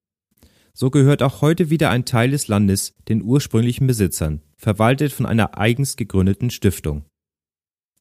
So 0.73 0.89
gehört 0.89 1.23
auch 1.23 1.43
heute 1.43 1.69
wieder 1.69 1.91
ein 1.91 2.07
Teil 2.07 2.31
des 2.31 2.49
Landes 2.49 2.95
den 3.11 3.23
ursprünglichen 3.23 3.87
Besitzern, 3.87 4.41
verwaltet 4.57 5.13
von 5.13 5.27
einer 5.27 5.59
eigens 5.59 5.97
gegründeten 5.97 6.49
Stiftung. 6.49 7.05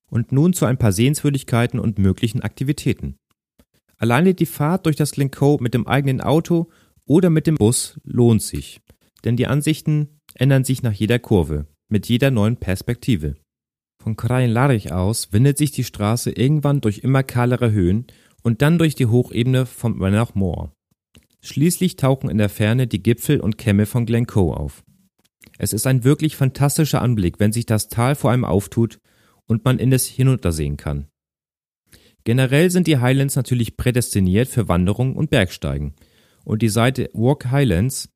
Und 0.10 0.32
nun 0.32 0.54
zu 0.54 0.66
ein 0.66 0.78
paar 0.78 0.92
Sehenswürdigkeiten 0.92 1.80
und 1.80 2.00
möglichen 2.00 2.42
Aktivitäten. 2.42 3.16
Alleine 3.98 4.34
die 4.34 4.46
Fahrt 4.46 4.86
durch 4.86 4.96
das 4.96 5.12
Glencoe 5.12 5.58
mit 5.60 5.74
dem 5.74 5.88
eigenen 5.88 6.22
Auto 6.22 6.70
oder 7.06 7.30
mit 7.30 7.48
dem 7.48 7.56
Bus 7.56 8.00
lohnt 8.04 8.42
sich, 8.42 8.82
denn 9.26 9.36
die 9.36 9.48
Ansichten 9.48 10.20
ändern 10.36 10.64
sich 10.64 10.84
nach 10.84 10.94
jeder 10.94 11.20
Kurve, 11.20 11.68
mit 11.90 12.08
jeder 12.08 12.32
neuen 12.32 12.58
Perspektive. 12.58 13.36
Von 14.02 14.16
Krain-Larich 14.16 14.94
aus 14.94 15.34
windet 15.34 15.58
sich 15.58 15.72
die 15.72 15.84
Straße 15.84 16.32
irgendwann 16.32 16.80
durch 16.82 17.00
immer 17.00 17.24
kahlere 17.24 17.72
Höhen 17.72 18.08
und 18.42 18.62
dann 18.62 18.78
durch 18.78 18.96
die 18.96 19.08
Hochebene 19.08 19.66
von 19.66 20.02
Rannoch 20.02 20.34
Moor. 20.36 20.72
Schließlich 21.42 21.98
tauchen 21.98 22.30
in 22.30 22.38
der 22.38 22.50
Ferne 22.50 22.88
die 22.88 23.04
Gipfel 23.04 23.42
und 23.42 23.58
Kämme 23.58 23.86
von 23.86 24.06
Glencoe 24.06 24.54
auf. 24.54 24.84
Es 25.58 25.74
ist 25.74 25.88
ein 25.88 26.06
wirklich 26.06 26.38
fantastischer 26.38 27.02
Anblick, 27.02 27.40
wenn 27.40 27.52
sich 27.52 27.66
das 27.66 27.90
Tal 27.90 28.16
vor 28.16 28.32
einem 28.32 28.46
auftut 28.46 29.00
und 29.50 29.66
man 29.66 29.80
in 29.80 29.92
es 29.92 30.06
hinuntersehen 30.06 30.78
kann. 30.78 31.08
Generell 32.24 32.70
sind 32.70 32.88
die 32.88 33.00
Highlands 33.00 33.36
natürlich 33.36 33.76
prädestiniert 33.76 34.48
für 34.48 34.68
Wanderungen 34.68 35.16
und 35.16 35.32
Bergsteigen. 35.32 35.96
Und 36.46 36.62
die 36.62 36.70
Seite 36.70 37.10
Walk 37.14 37.50
Highlands 37.50 38.10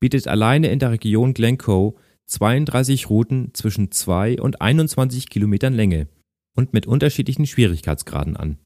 bietet 0.00 0.26
alleine 0.26 0.68
in 0.70 0.78
der 0.78 0.90
Region 0.90 1.32
Glencoe 1.34 1.94
32 2.26 3.08
Routen 3.08 3.54
zwischen 3.54 3.90
2 3.90 4.40
und 4.40 4.60
21 4.60 5.30
Kilometern 5.30 5.74
Länge 5.74 6.08
und 6.56 6.72
mit 6.72 6.86
unterschiedlichen 6.86 7.46
Schwierigkeitsgraden 7.46 8.36
an. 8.36 8.58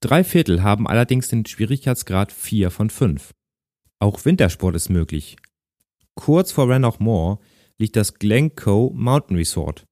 Drei 0.00 0.24
Viertel 0.24 0.62
haben 0.62 0.86
allerdings 0.86 1.28
den 1.28 1.46
Schwierigkeitsgrad 1.46 2.32
4 2.32 2.70
von 2.70 2.90
5. 2.90 3.32
Auch 4.00 4.24
Wintersport 4.24 4.74
ist 4.74 4.90
möglich. 4.90 5.36
Kurz 6.14 6.52
vor 6.52 6.68
Rannoch 6.68 6.98
Moor 6.98 7.40
liegt 7.78 7.96
das 7.96 8.14
Glencoe 8.14 8.90
Mountain 8.92 9.36
Resort, 9.36 9.86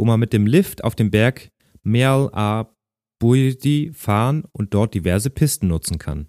wo 0.00 0.06
man 0.06 0.18
mit 0.18 0.32
dem 0.32 0.46
Lift 0.46 0.82
auf 0.82 0.94
dem 0.94 1.10
Berg 1.10 1.50
Merle 1.82 2.32
A. 2.32 2.74
Buidi 3.18 3.92
fahren 3.92 4.44
und 4.50 4.72
dort 4.72 4.94
diverse 4.94 5.28
Pisten 5.28 5.68
nutzen 5.68 5.98
kann. 5.98 6.26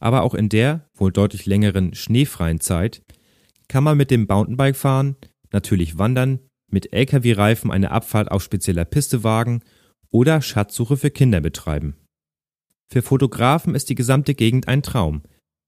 Aber 0.00 0.22
auch 0.22 0.34
in 0.34 0.48
der, 0.48 0.90
wohl 0.92 1.12
deutlich 1.12 1.46
längeren, 1.46 1.94
schneefreien 1.94 2.58
Zeit 2.58 3.02
kann 3.68 3.84
man 3.84 3.96
mit 3.96 4.10
dem 4.10 4.26
Mountainbike 4.28 4.74
fahren, 4.74 5.14
natürlich 5.52 5.96
wandern, 5.96 6.40
mit 6.72 6.92
LKW-Reifen 6.92 7.70
eine 7.70 7.92
Abfahrt 7.92 8.32
auf 8.32 8.42
spezieller 8.42 8.84
Piste 8.84 9.22
wagen 9.22 9.62
oder 10.10 10.42
Schatzsuche 10.42 10.96
für 10.96 11.12
Kinder 11.12 11.40
betreiben. 11.40 11.94
Für 12.90 13.02
Fotografen 13.02 13.76
ist 13.76 13.90
die 13.90 13.94
gesamte 13.94 14.34
Gegend 14.34 14.66
ein 14.66 14.82
Traum. 14.82 15.22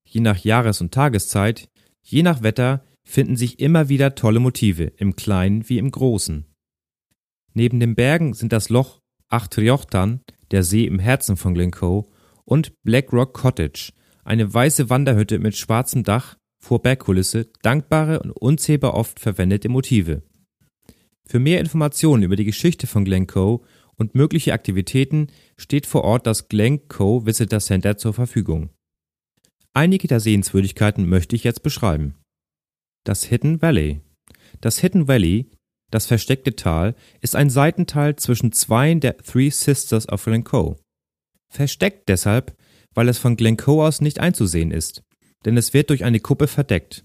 Je 0.05 0.21
nach 0.21 0.39
Jahres- 0.39 0.81
und 0.81 0.93
Tageszeit, 0.93 1.69
je 2.03 2.25
nach 2.25 2.43
Wetter 2.43 2.85
finden 3.05 3.37
sich 3.37 3.61
immer 3.61 3.89
wieder 3.89 4.17
tolle 4.17 4.41
Motive, 4.41 4.93
im 4.97 5.15
Kleinen 5.15 5.69
wie 5.69 5.79
im 5.79 5.93
Großen. 5.93 6.47
Neben 7.55 7.81
den 7.81 7.95
Bergen 7.95 8.35
sind 8.35 8.53
das 8.53 8.69
Loch 8.69 9.01
Achtriochtan, 9.29 10.21
der 10.51 10.63
See 10.63 10.85
im 10.85 10.99
Herzen 10.99 11.37
von 11.37 11.55
Glencoe, 11.55 12.05
und 12.45 12.73
Black 12.83 13.13
Rock 13.13 13.35
Cottage, 13.35 13.93
eine 14.25 14.53
weiße 14.53 14.91
Wanderhütte 14.91 15.39
mit 15.39 15.57
schwarzem 15.57 16.03
Dach 16.03 16.37
vor 16.59 16.83
Bergkulisse, 16.83 17.51
dankbare 17.63 18.21
und 18.21 18.33
unzählbar 18.33 18.95
oft 18.95 19.21
verwendete 19.21 19.69
Motive. 19.69 20.23
Für 21.27 21.39
mehr 21.39 21.61
Informationen 21.61 22.23
über 22.23 22.37
die 22.37 22.45
Geschichte 22.45 22.87
von 22.87 23.05
Glencoe 23.05 23.61
und 23.97 24.15
mögliche 24.15 24.53
Aktivitäten 24.53 25.29
steht 25.57 25.87
vor 25.87 26.05
Ort 26.05 26.27
das 26.27 26.49
Glencoe 26.49 27.25
Visitor 27.25 27.61
Center 27.61 27.97
zur 27.97 28.13
Verfügung. 28.13 28.71
Einige 29.73 30.07
der 30.07 30.21
Sehenswürdigkeiten 30.21 31.09
möchte 31.09 31.37
ich 31.37 31.45
jetzt 31.45 31.63
beschreiben. 31.63 32.15
Das 33.05 33.25
Hidden 33.25 33.61
Valley. 33.63 34.01
Das 34.61 34.79
Hidden 34.79 35.09
Valley, 35.09 35.51
das 35.95 36.07
versteckte 36.07 36.57
Tal, 36.57 36.97
ist 37.21 37.37
ein 37.37 37.51
Seitental 37.51 38.17
zwischen 38.17 38.51
zwei 38.51 38.93
der 38.95 39.17
Three 39.19 39.51
Sisters 39.51 40.09
of 40.09 40.25
Glencoe. 40.25 40.77
Versteckt 41.49 42.09
deshalb, 42.09 42.57
weil 42.95 43.09
es 43.09 43.19
von 43.19 43.37
Glencoe 43.37 43.85
aus 43.87 44.01
nicht 44.01 44.19
einzusehen 44.19 44.73
ist, 44.73 45.05
denn 45.45 45.57
es 45.57 45.73
wird 45.73 45.91
durch 45.91 46.05
eine 46.05 46.19
Kuppe 46.19 46.49
verdeckt. 46.49 47.05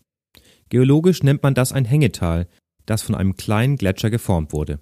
Geologisch 0.69 1.21
nennt 1.21 1.43
man 1.43 1.53
das 1.53 1.71
ein 1.71 1.85
Hängetal, 1.85 2.47
das 2.87 3.03
von 3.03 3.13
einem 3.13 3.37
kleinen 3.37 3.75
Gletscher 3.75 4.09
geformt 4.09 4.53
wurde. 4.53 4.79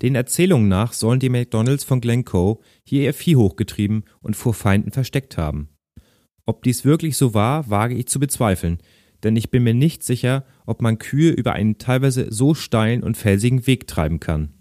Den 0.00 0.14
Erzählungen 0.14 0.68
nach 0.68 0.92
sollen 0.92 1.18
die 1.18 1.28
McDonalds 1.28 1.82
von 1.82 2.00
Glencoe 2.00 2.60
hier 2.84 3.02
ihr 3.02 3.14
Vieh 3.14 3.34
hochgetrieben 3.34 4.04
und 4.20 4.36
vor 4.36 4.54
Feinden 4.54 4.92
versteckt 4.92 5.36
haben. 5.36 5.70
Ob 6.46 6.62
dies 6.62 6.84
wirklich 6.84 7.16
so 7.16 7.34
war, 7.34 7.68
wage 7.68 7.96
ich 7.96 8.06
zu 8.06 8.20
bezweifeln, 8.20 8.78
denn 9.22 9.36
ich 9.36 9.50
bin 9.50 9.62
mir 9.62 9.74
nicht 9.74 10.02
sicher, 10.02 10.44
ob 10.66 10.82
man 10.82 10.98
Kühe 10.98 11.30
über 11.30 11.52
einen 11.52 11.78
teilweise 11.78 12.26
so 12.30 12.54
steilen 12.54 13.02
und 13.02 13.16
felsigen 13.16 13.66
Weg 13.66 13.86
treiben 13.86 14.20
kann. 14.20 14.52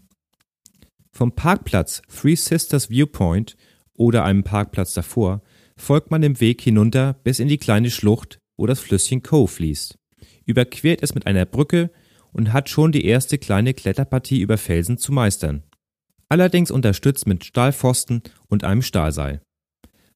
Vom 1.11 1.33
Parkplatz 1.33 2.01
Three 2.09 2.35
Sisters 2.35 2.89
Viewpoint 2.89 3.57
oder 3.95 4.23
einem 4.23 4.43
Parkplatz 4.43 4.93
davor 4.93 5.41
folgt 5.75 6.11
man 6.11 6.21
dem 6.21 6.39
Weg 6.39 6.61
hinunter 6.61 7.13
bis 7.23 7.39
in 7.39 7.47
die 7.47 7.57
kleine 7.57 7.89
Schlucht, 7.89 8.39
wo 8.55 8.65
das 8.65 8.79
Flüsschen 8.79 9.23
Cove 9.23 9.47
fließt, 9.47 9.97
überquert 10.45 11.01
es 11.01 11.15
mit 11.15 11.27
einer 11.27 11.45
Brücke 11.45 11.91
und 12.31 12.53
hat 12.53 12.69
schon 12.69 12.91
die 12.91 13.05
erste 13.05 13.37
kleine 13.37 13.73
Kletterpartie 13.73 14.41
über 14.41 14.57
Felsen 14.57 14.97
zu 14.97 15.11
meistern. 15.11 15.63
Allerdings 16.29 16.71
unterstützt 16.71 17.25
mit 17.25 17.45
Stahlpfosten 17.45 18.21
und 18.47 18.63
einem 18.63 18.81
Stahlseil. 18.81 19.41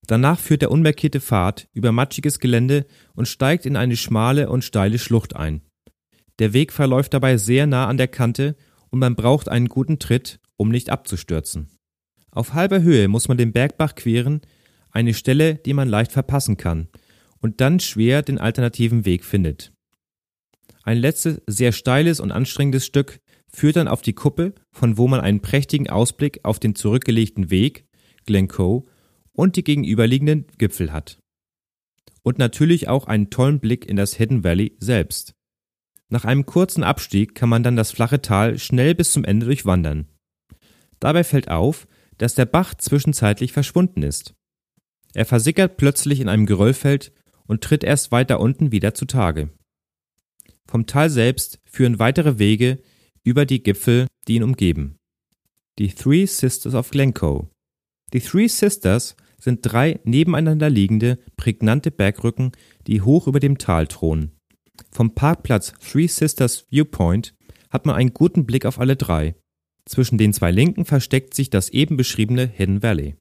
Danach 0.07 0.39
führt 0.39 0.61
der 0.61 0.71
unmarkierte 0.71 1.21
Pfad 1.21 1.67
über 1.73 1.91
matschiges 1.91 2.39
Gelände 2.39 2.85
und 3.13 3.27
steigt 3.27 3.65
in 3.65 3.75
eine 3.75 3.95
schmale 3.95 4.49
und 4.49 4.63
steile 4.63 4.99
Schlucht 4.99 5.35
ein. 5.35 5.61
Der 6.39 6.53
Weg 6.53 6.73
verläuft 6.73 7.13
dabei 7.13 7.37
sehr 7.37 7.67
nah 7.67 7.87
an 7.87 7.97
der 7.97 8.07
Kante 8.07 8.55
und 8.89 8.99
man 8.99 9.15
braucht 9.15 9.47
einen 9.47 9.67
guten 9.67 9.99
Tritt, 9.99 10.39
um 10.57 10.69
nicht 10.69 10.89
abzustürzen. 10.89 11.69
Auf 12.31 12.53
halber 12.53 12.81
Höhe 12.81 13.07
muss 13.07 13.27
man 13.27 13.37
den 13.37 13.51
Bergbach 13.53 13.95
queren, 13.95 14.41
eine 14.89 15.13
Stelle, 15.13 15.55
die 15.55 15.73
man 15.73 15.87
leicht 15.87 16.11
verpassen 16.11 16.57
kann 16.57 16.87
und 17.39 17.61
dann 17.61 17.79
schwer 17.79 18.21
den 18.21 18.37
alternativen 18.37 19.05
Weg 19.05 19.25
findet. 19.25 19.73
Ein 20.83 20.97
letztes, 20.97 21.41
sehr 21.47 21.71
steiles 21.71 22.19
und 22.19 22.31
anstrengendes 22.31 22.85
Stück 22.85 23.19
führt 23.49 23.75
dann 23.75 23.87
auf 23.87 24.01
die 24.01 24.13
Kuppe, 24.13 24.53
von 24.71 24.97
wo 24.97 25.07
man 25.07 25.19
einen 25.19 25.41
prächtigen 25.41 25.89
Ausblick 25.89 26.39
auf 26.43 26.59
den 26.59 26.75
zurückgelegten 26.75 27.49
Weg, 27.51 27.85
Glencoe, 28.25 28.85
und 29.33 29.55
die 29.55 29.63
gegenüberliegenden 29.63 30.47
Gipfel 30.57 30.91
hat. 30.91 31.19
Und 32.23 32.37
natürlich 32.37 32.87
auch 32.87 33.05
einen 33.05 33.29
tollen 33.29 33.59
Blick 33.59 33.85
in 33.85 33.95
das 33.95 34.15
Hidden 34.15 34.43
Valley 34.43 34.77
selbst. 34.79 35.33
Nach 36.09 36.25
einem 36.25 36.45
kurzen 36.45 36.83
Abstieg 36.83 37.35
kann 37.35 37.49
man 37.49 37.63
dann 37.63 37.75
das 37.75 37.91
flache 37.91 38.21
Tal 38.21 38.59
schnell 38.59 38.93
bis 38.95 39.11
zum 39.11 39.23
Ende 39.23 39.45
durchwandern. 39.45 40.07
Dabei 40.99 41.23
fällt 41.23 41.49
auf, 41.49 41.87
dass 42.17 42.35
der 42.35 42.45
Bach 42.45 42.75
zwischenzeitlich 42.75 43.53
verschwunden 43.53 44.03
ist. 44.03 44.35
Er 45.13 45.25
versickert 45.25 45.77
plötzlich 45.77 46.19
in 46.19 46.29
einem 46.29 46.45
Geröllfeld 46.45 47.11
und 47.47 47.63
tritt 47.63 47.83
erst 47.83 48.11
weiter 48.11 48.39
unten 48.39 48.71
wieder 48.71 48.93
zutage. 48.93 49.49
Vom 50.67 50.85
Tal 50.85 51.09
selbst 51.09 51.59
führen 51.65 51.99
weitere 51.99 52.39
Wege 52.39 52.79
über 53.23 53.45
die 53.45 53.63
Gipfel, 53.63 54.07
die 54.27 54.35
ihn 54.35 54.43
umgeben. 54.43 54.97
Die 55.79 55.93
Three 55.93 56.25
Sisters 56.25 56.75
of 56.75 56.91
Glencoe. 56.91 57.49
Die 58.13 58.19
Three 58.19 58.47
Sisters 58.47 59.15
sind 59.41 59.59
drei 59.61 59.99
nebeneinander 60.03 60.69
liegende, 60.69 61.17
prägnante 61.35 61.91
Bergrücken, 61.91 62.51
die 62.87 63.01
hoch 63.01 63.27
über 63.27 63.39
dem 63.39 63.57
Tal 63.57 63.87
thronen. 63.87 64.31
Vom 64.91 65.13
Parkplatz 65.13 65.73
Three 65.79 66.07
Sisters 66.07 66.67
Viewpoint 66.69 67.33
hat 67.69 67.85
man 67.85 67.95
einen 67.95 68.13
guten 68.13 68.45
Blick 68.45 68.65
auf 68.65 68.79
alle 68.79 68.95
drei. 68.95 69.35
Zwischen 69.85 70.17
den 70.17 70.33
zwei 70.33 70.51
Linken 70.51 70.85
versteckt 70.85 71.33
sich 71.33 71.49
das 71.49 71.69
eben 71.69 71.97
beschriebene 71.97 72.45
Hidden 72.45 72.83
Valley. 72.83 73.15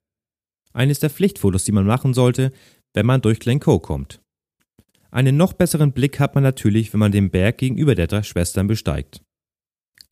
Eines 0.72 1.00
der 1.00 1.10
Pflichtfotos, 1.10 1.64
die 1.64 1.72
man 1.72 1.86
machen 1.86 2.14
sollte, 2.14 2.52
wenn 2.94 3.06
man 3.06 3.22
durch 3.22 3.40
Glencoe 3.40 3.80
kommt. 3.80 4.20
Einen 5.10 5.36
noch 5.36 5.54
besseren 5.54 5.92
Blick 5.92 6.20
hat 6.20 6.34
man 6.34 6.44
natürlich, 6.44 6.92
wenn 6.92 7.00
man 7.00 7.12
den 7.12 7.30
Berg 7.30 7.58
gegenüber 7.58 7.94
der 7.94 8.06
drei 8.06 8.22
Schwestern 8.22 8.68
besteigt. 8.68 9.22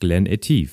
Glen 0.00 0.26
Etive. 0.26 0.72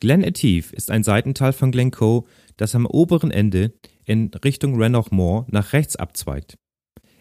Glen 0.00 0.22
Etive 0.22 0.74
ist 0.74 0.90
ein 0.90 1.02
Seitental 1.02 1.52
von 1.52 1.70
Glencoe, 1.70 2.24
das 2.60 2.74
am 2.74 2.84
oberen 2.86 3.30
Ende 3.30 3.72
in 4.04 4.30
Richtung 4.44 4.80
Rannoch 4.80 5.10
Moor 5.10 5.46
nach 5.50 5.72
rechts 5.72 5.96
abzweigt. 5.96 6.58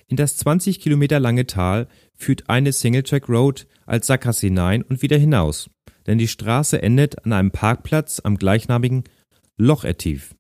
In 0.08 0.18
das 0.18 0.38
20 0.38 0.80
Kilometer 0.82 1.20
lange 1.20 1.46
Tal 1.48 1.88
führt 2.16 2.50
eine 2.50 2.74
Singletrack 2.74 3.30
Road 3.30 3.68
als 3.86 4.08
Sackgasse 4.08 4.48
hinein 4.48 4.82
und 4.82 5.02
wieder 5.02 5.18
hinaus, 5.18 5.70
denn 6.08 6.18
die 6.18 6.28
Straße 6.28 6.82
endet 6.82 7.26
an 7.26 7.32
einem 7.32 7.52
Parkplatz 7.52 8.20
am 8.24 8.38
gleichnamigen 8.38 9.04
Loch 9.56 9.86
Etive. 9.86 10.36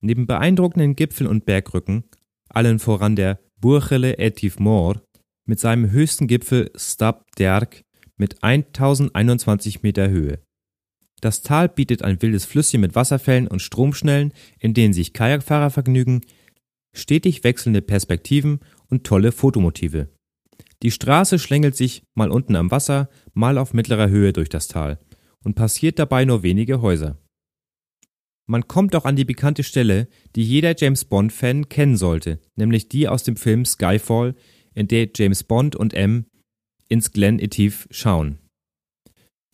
Neben 0.00 0.26
beeindruckenden 0.26 0.94
Gipfeln 0.94 1.28
und 1.28 1.44
Bergrücken, 1.44 2.04
allen 2.48 2.78
voran 2.78 3.16
der 3.16 3.40
Burchele 3.60 4.18
Etiv 4.18 4.58
Mor 4.58 5.02
mit 5.44 5.60
seinem 5.60 5.90
höchsten 5.90 6.26
Gipfel 6.26 6.70
Stab 6.76 7.26
Derg 7.36 7.82
mit 8.16 8.42
1021 8.42 9.82
Meter 9.82 10.08
Höhe. 10.08 10.45
Das 11.20 11.42
Tal 11.42 11.68
bietet 11.68 12.02
ein 12.02 12.20
wildes 12.20 12.44
Flüsschen 12.44 12.80
mit 12.80 12.94
Wasserfällen 12.94 13.48
und 13.48 13.62
Stromschnellen, 13.62 14.32
in 14.58 14.74
denen 14.74 14.92
sich 14.92 15.12
Kajakfahrer 15.12 15.70
vergnügen, 15.70 16.20
stetig 16.94 17.44
wechselnde 17.44 17.82
Perspektiven 17.82 18.60
und 18.88 19.04
tolle 19.04 19.32
Fotomotive. 19.32 20.08
Die 20.82 20.90
Straße 20.90 21.38
schlängelt 21.38 21.76
sich 21.76 22.02
mal 22.14 22.30
unten 22.30 22.54
am 22.54 22.70
Wasser, 22.70 23.08
mal 23.32 23.58
auf 23.58 23.72
mittlerer 23.72 24.08
Höhe 24.08 24.32
durch 24.32 24.48
das 24.48 24.68
Tal 24.68 24.98
und 25.42 25.54
passiert 25.54 25.98
dabei 25.98 26.24
nur 26.24 26.42
wenige 26.42 26.82
Häuser. 26.82 27.18
Man 28.48 28.68
kommt 28.68 28.94
auch 28.94 29.04
an 29.04 29.16
die 29.16 29.24
bekannte 29.24 29.64
Stelle, 29.64 30.08
die 30.36 30.44
jeder 30.44 30.74
James 30.76 31.04
Bond-Fan 31.04 31.68
kennen 31.68 31.96
sollte, 31.96 32.40
nämlich 32.54 32.88
die 32.88 33.08
aus 33.08 33.24
dem 33.24 33.36
Film 33.36 33.64
Skyfall, 33.64 34.34
in 34.74 34.86
der 34.88 35.08
James 35.14 35.42
Bond 35.42 35.74
und 35.74 35.94
M 35.94 36.26
ins 36.88 37.10
Glen 37.10 37.40
Etive 37.40 37.86
schauen. 37.90 38.38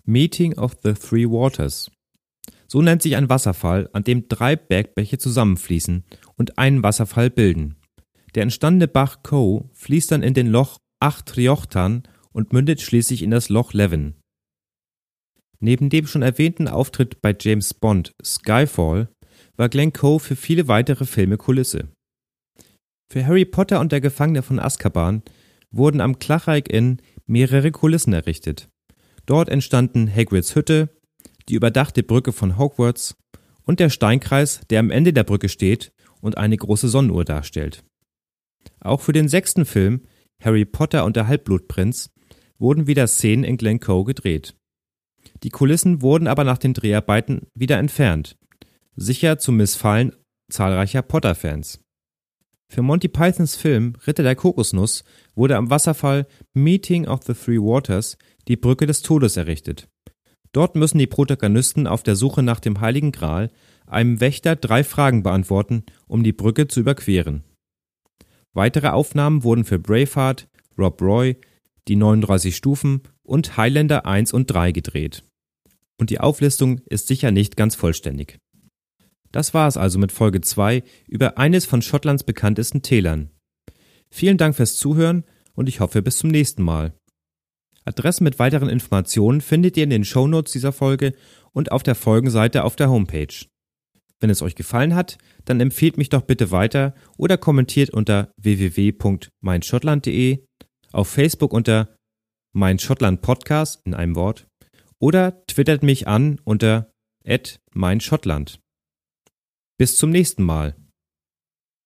Meeting 0.04 0.58
of 0.58 0.76
the 0.82 0.94
Three 0.94 1.26
Waters. 1.26 1.90
So 2.66 2.82
nennt 2.82 3.02
sich 3.02 3.16
ein 3.16 3.28
Wasserfall, 3.28 3.88
an 3.92 4.02
dem 4.02 4.28
drei 4.28 4.56
Bergbäche 4.56 5.18
zusammenfließen 5.18 6.04
und 6.36 6.58
einen 6.58 6.82
Wasserfall 6.82 7.30
bilden. 7.30 7.76
Der 8.34 8.42
entstandene 8.42 8.88
Bach 8.88 9.22
Co 9.22 9.70
fließt 9.74 10.10
dann 10.10 10.22
in 10.22 10.34
den 10.34 10.48
Loch 10.48 10.78
Acht 11.00 11.36
Riochtan 11.36 12.04
und 12.32 12.52
mündet 12.52 12.80
schließlich 12.80 13.22
in 13.22 13.30
das 13.30 13.48
Loch 13.48 13.72
Leven. 13.72 14.14
Neben 15.60 15.90
dem 15.90 16.06
schon 16.06 16.22
erwähnten 16.22 16.66
Auftritt 16.66 17.20
bei 17.22 17.36
James 17.38 17.74
Bond 17.74 18.12
Skyfall 18.24 19.08
war 19.56 19.68
Glenn 19.68 19.92
Coe 19.92 20.18
für 20.18 20.34
viele 20.34 20.66
weitere 20.66 21.04
Filme 21.04 21.36
Kulisse. 21.36 21.88
Für 23.12 23.26
Harry 23.26 23.44
Potter 23.44 23.78
und 23.78 23.92
der 23.92 24.00
Gefangene 24.00 24.42
von 24.42 24.58
Azkaban 24.58 25.22
wurden 25.70 26.00
am 26.00 26.18
Klachreich 26.18 26.68
Inn 26.68 27.02
mehrere 27.26 27.70
Kulissen 27.70 28.12
errichtet. 28.12 28.68
Dort 29.26 29.48
entstanden 29.48 30.12
Hagrids 30.12 30.54
Hütte, 30.54 30.90
die 31.48 31.54
überdachte 31.54 32.02
Brücke 32.02 32.32
von 32.32 32.58
Hogwarts 32.58 33.16
und 33.64 33.80
der 33.80 33.90
Steinkreis, 33.90 34.60
der 34.70 34.80
am 34.80 34.90
Ende 34.90 35.12
der 35.12 35.24
Brücke 35.24 35.48
steht 35.48 35.92
und 36.20 36.38
eine 36.38 36.56
große 36.56 36.88
Sonnenuhr 36.88 37.24
darstellt. 37.24 37.84
Auch 38.80 39.00
für 39.00 39.12
den 39.12 39.28
sechsten 39.28 39.64
Film 39.64 40.02
Harry 40.42 40.64
Potter 40.64 41.04
und 41.04 41.16
der 41.16 41.28
Halbblutprinz 41.28 42.10
wurden 42.58 42.86
wieder 42.86 43.06
Szenen 43.06 43.44
in 43.44 43.56
Glencoe 43.56 44.04
gedreht. 44.04 44.54
Die 45.42 45.50
Kulissen 45.50 46.02
wurden 46.02 46.26
aber 46.26 46.44
nach 46.44 46.58
den 46.58 46.74
Dreharbeiten 46.74 47.46
wieder 47.54 47.78
entfernt, 47.78 48.36
sicher 48.96 49.38
zum 49.38 49.56
Missfallen 49.56 50.12
zahlreicher 50.50 51.02
Potter-Fans. 51.02 51.80
Für 52.68 52.82
Monty 52.82 53.08
Pythons 53.08 53.54
Film 53.56 53.94
Ritter 54.06 54.22
der 54.22 54.34
Kokosnuss 54.34 55.04
wurde 55.34 55.56
am 55.56 55.70
Wasserfall 55.70 56.26
Meeting 56.54 57.06
of 57.06 57.22
the 57.24 57.34
Three 57.34 57.58
Waters 57.58 58.16
die 58.48 58.56
Brücke 58.56 58.86
des 58.86 59.02
Todes 59.02 59.36
errichtet. 59.36 59.88
Dort 60.52 60.76
müssen 60.76 60.98
die 60.98 61.06
Protagonisten 61.06 61.86
auf 61.86 62.02
der 62.02 62.16
Suche 62.16 62.42
nach 62.42 62.60
dem 62.60 62.80
Heiligen 62.80 63.12
Gral 63.12 63.50
einem 63.86 64.20
Wächter 64.20 64.56
drei 64.56 64.84
Fragen 64.84 65.22
beantworten, 65.22 65.84
um 66.06 66.22
die 66.22 66.32
Brücke 66.32 66.68
zu 66.68 66.80
überqueren. 66.80 67.44
Weitere 68.52 68.88
Aufnahmen 68.88 69.44
wurden 69.44 69.64
für 69.64 69.78
Braveheart, 69.78 70.48
Rob 70.78 71.00
Roy, 71.00 71.36
die 71.88 71.96
39 71.96 72.54
Stufen 72.54 73.02
und 73.22 73.56
Highlander 73.56 74.06
1 74.06 74.32
und 74.32 74.50
3 74.50 74.72
gedreht 74.72 75.24
und 76.02 76.10
die 76.10 76.18
Auflistung 76.18 76.80
ist 76.86 77.06
sicher 77.06 77.30
nicht 77.30 77.56
ganz 77.56 77.76
vollständig. 77.76 78.40
Das 79.30 79.54
war 79.54 79.68
es 79.68 79.76
also 79.76 80.00
mit 80.00 80.10
Folge 80.10 80.40
2 80.40 80.82
über 81.06 81.38
eines 81.38 81.64
von 81.64 81.80
Schottlands 81.80 82.24
bekanntesten 82.24 82.82
Tälern. 82.82 83.30
Vielen 84.10 84.36
Dank 84.36 84.56
fürs 84.56 84.74
Zuhören 84.74 85.24
und 85.54 85.68
ich 85.68 85.78
hoffe 85.78 86.02
bis 86.02 86.18
zum 86.18 86.30
nächsten 86.30 86.64
Mal. 86.64 86.92
Adressen 87.84 88.24
mit 88.24 88.38
weiteren 88.38 88.68
Informationen 88.68 89.40
findet 89.40 89.76
ihr 89.76 89.84
in 89.84 89.90
den 89.90 90.04
Shownotes 90.04 90.52
dieser 90.52 90.72
Folge 90.72 91.14
und 91.52 91.72
auf 91.72 91.82
der 91.82 91.94
Folgenseite 91.94 92.64
auf 92.64 92.76
der 92.76 92.90
Homepage. 92.90 93.46
Wenn 94.20 94.30
es 94.30 94.42
euch 94.42 94.54
gefallen 94.54 94.94
hat, 94.94 95.18
dann 95.44 95.60
empfehlt 95.60 95.98
mich 95.98 96.08
doch 96.08 96.22
bitte 96.22 96.52
weiter 96.52 96.94
oder 97.16 97.36
kommentiert 97.36 97.90
unter 97.90 98.30
www.meinschottland.de, 98.36 100.44
auf 100.92 101.08
Facebook 101.08 101.52
unter 101.52 101.96
mein 102.54 102.78
Schottland 102.78 103.22
Podcast 103.22 103.80
in 103.84 103.94
einem 103.94 104.14
Wort 104.14 104.46
oder 105.00 105.44
twittert 105.46 105.82
mich 105.82 106.06
an 106.06 106.38
unter 106.44 106.92
@meinschottland. 107.74 108.60
Bis 109.76 109.96
zum 109.96 110.10
nächsten 110.10 110.44
Mal. 110.44 110.76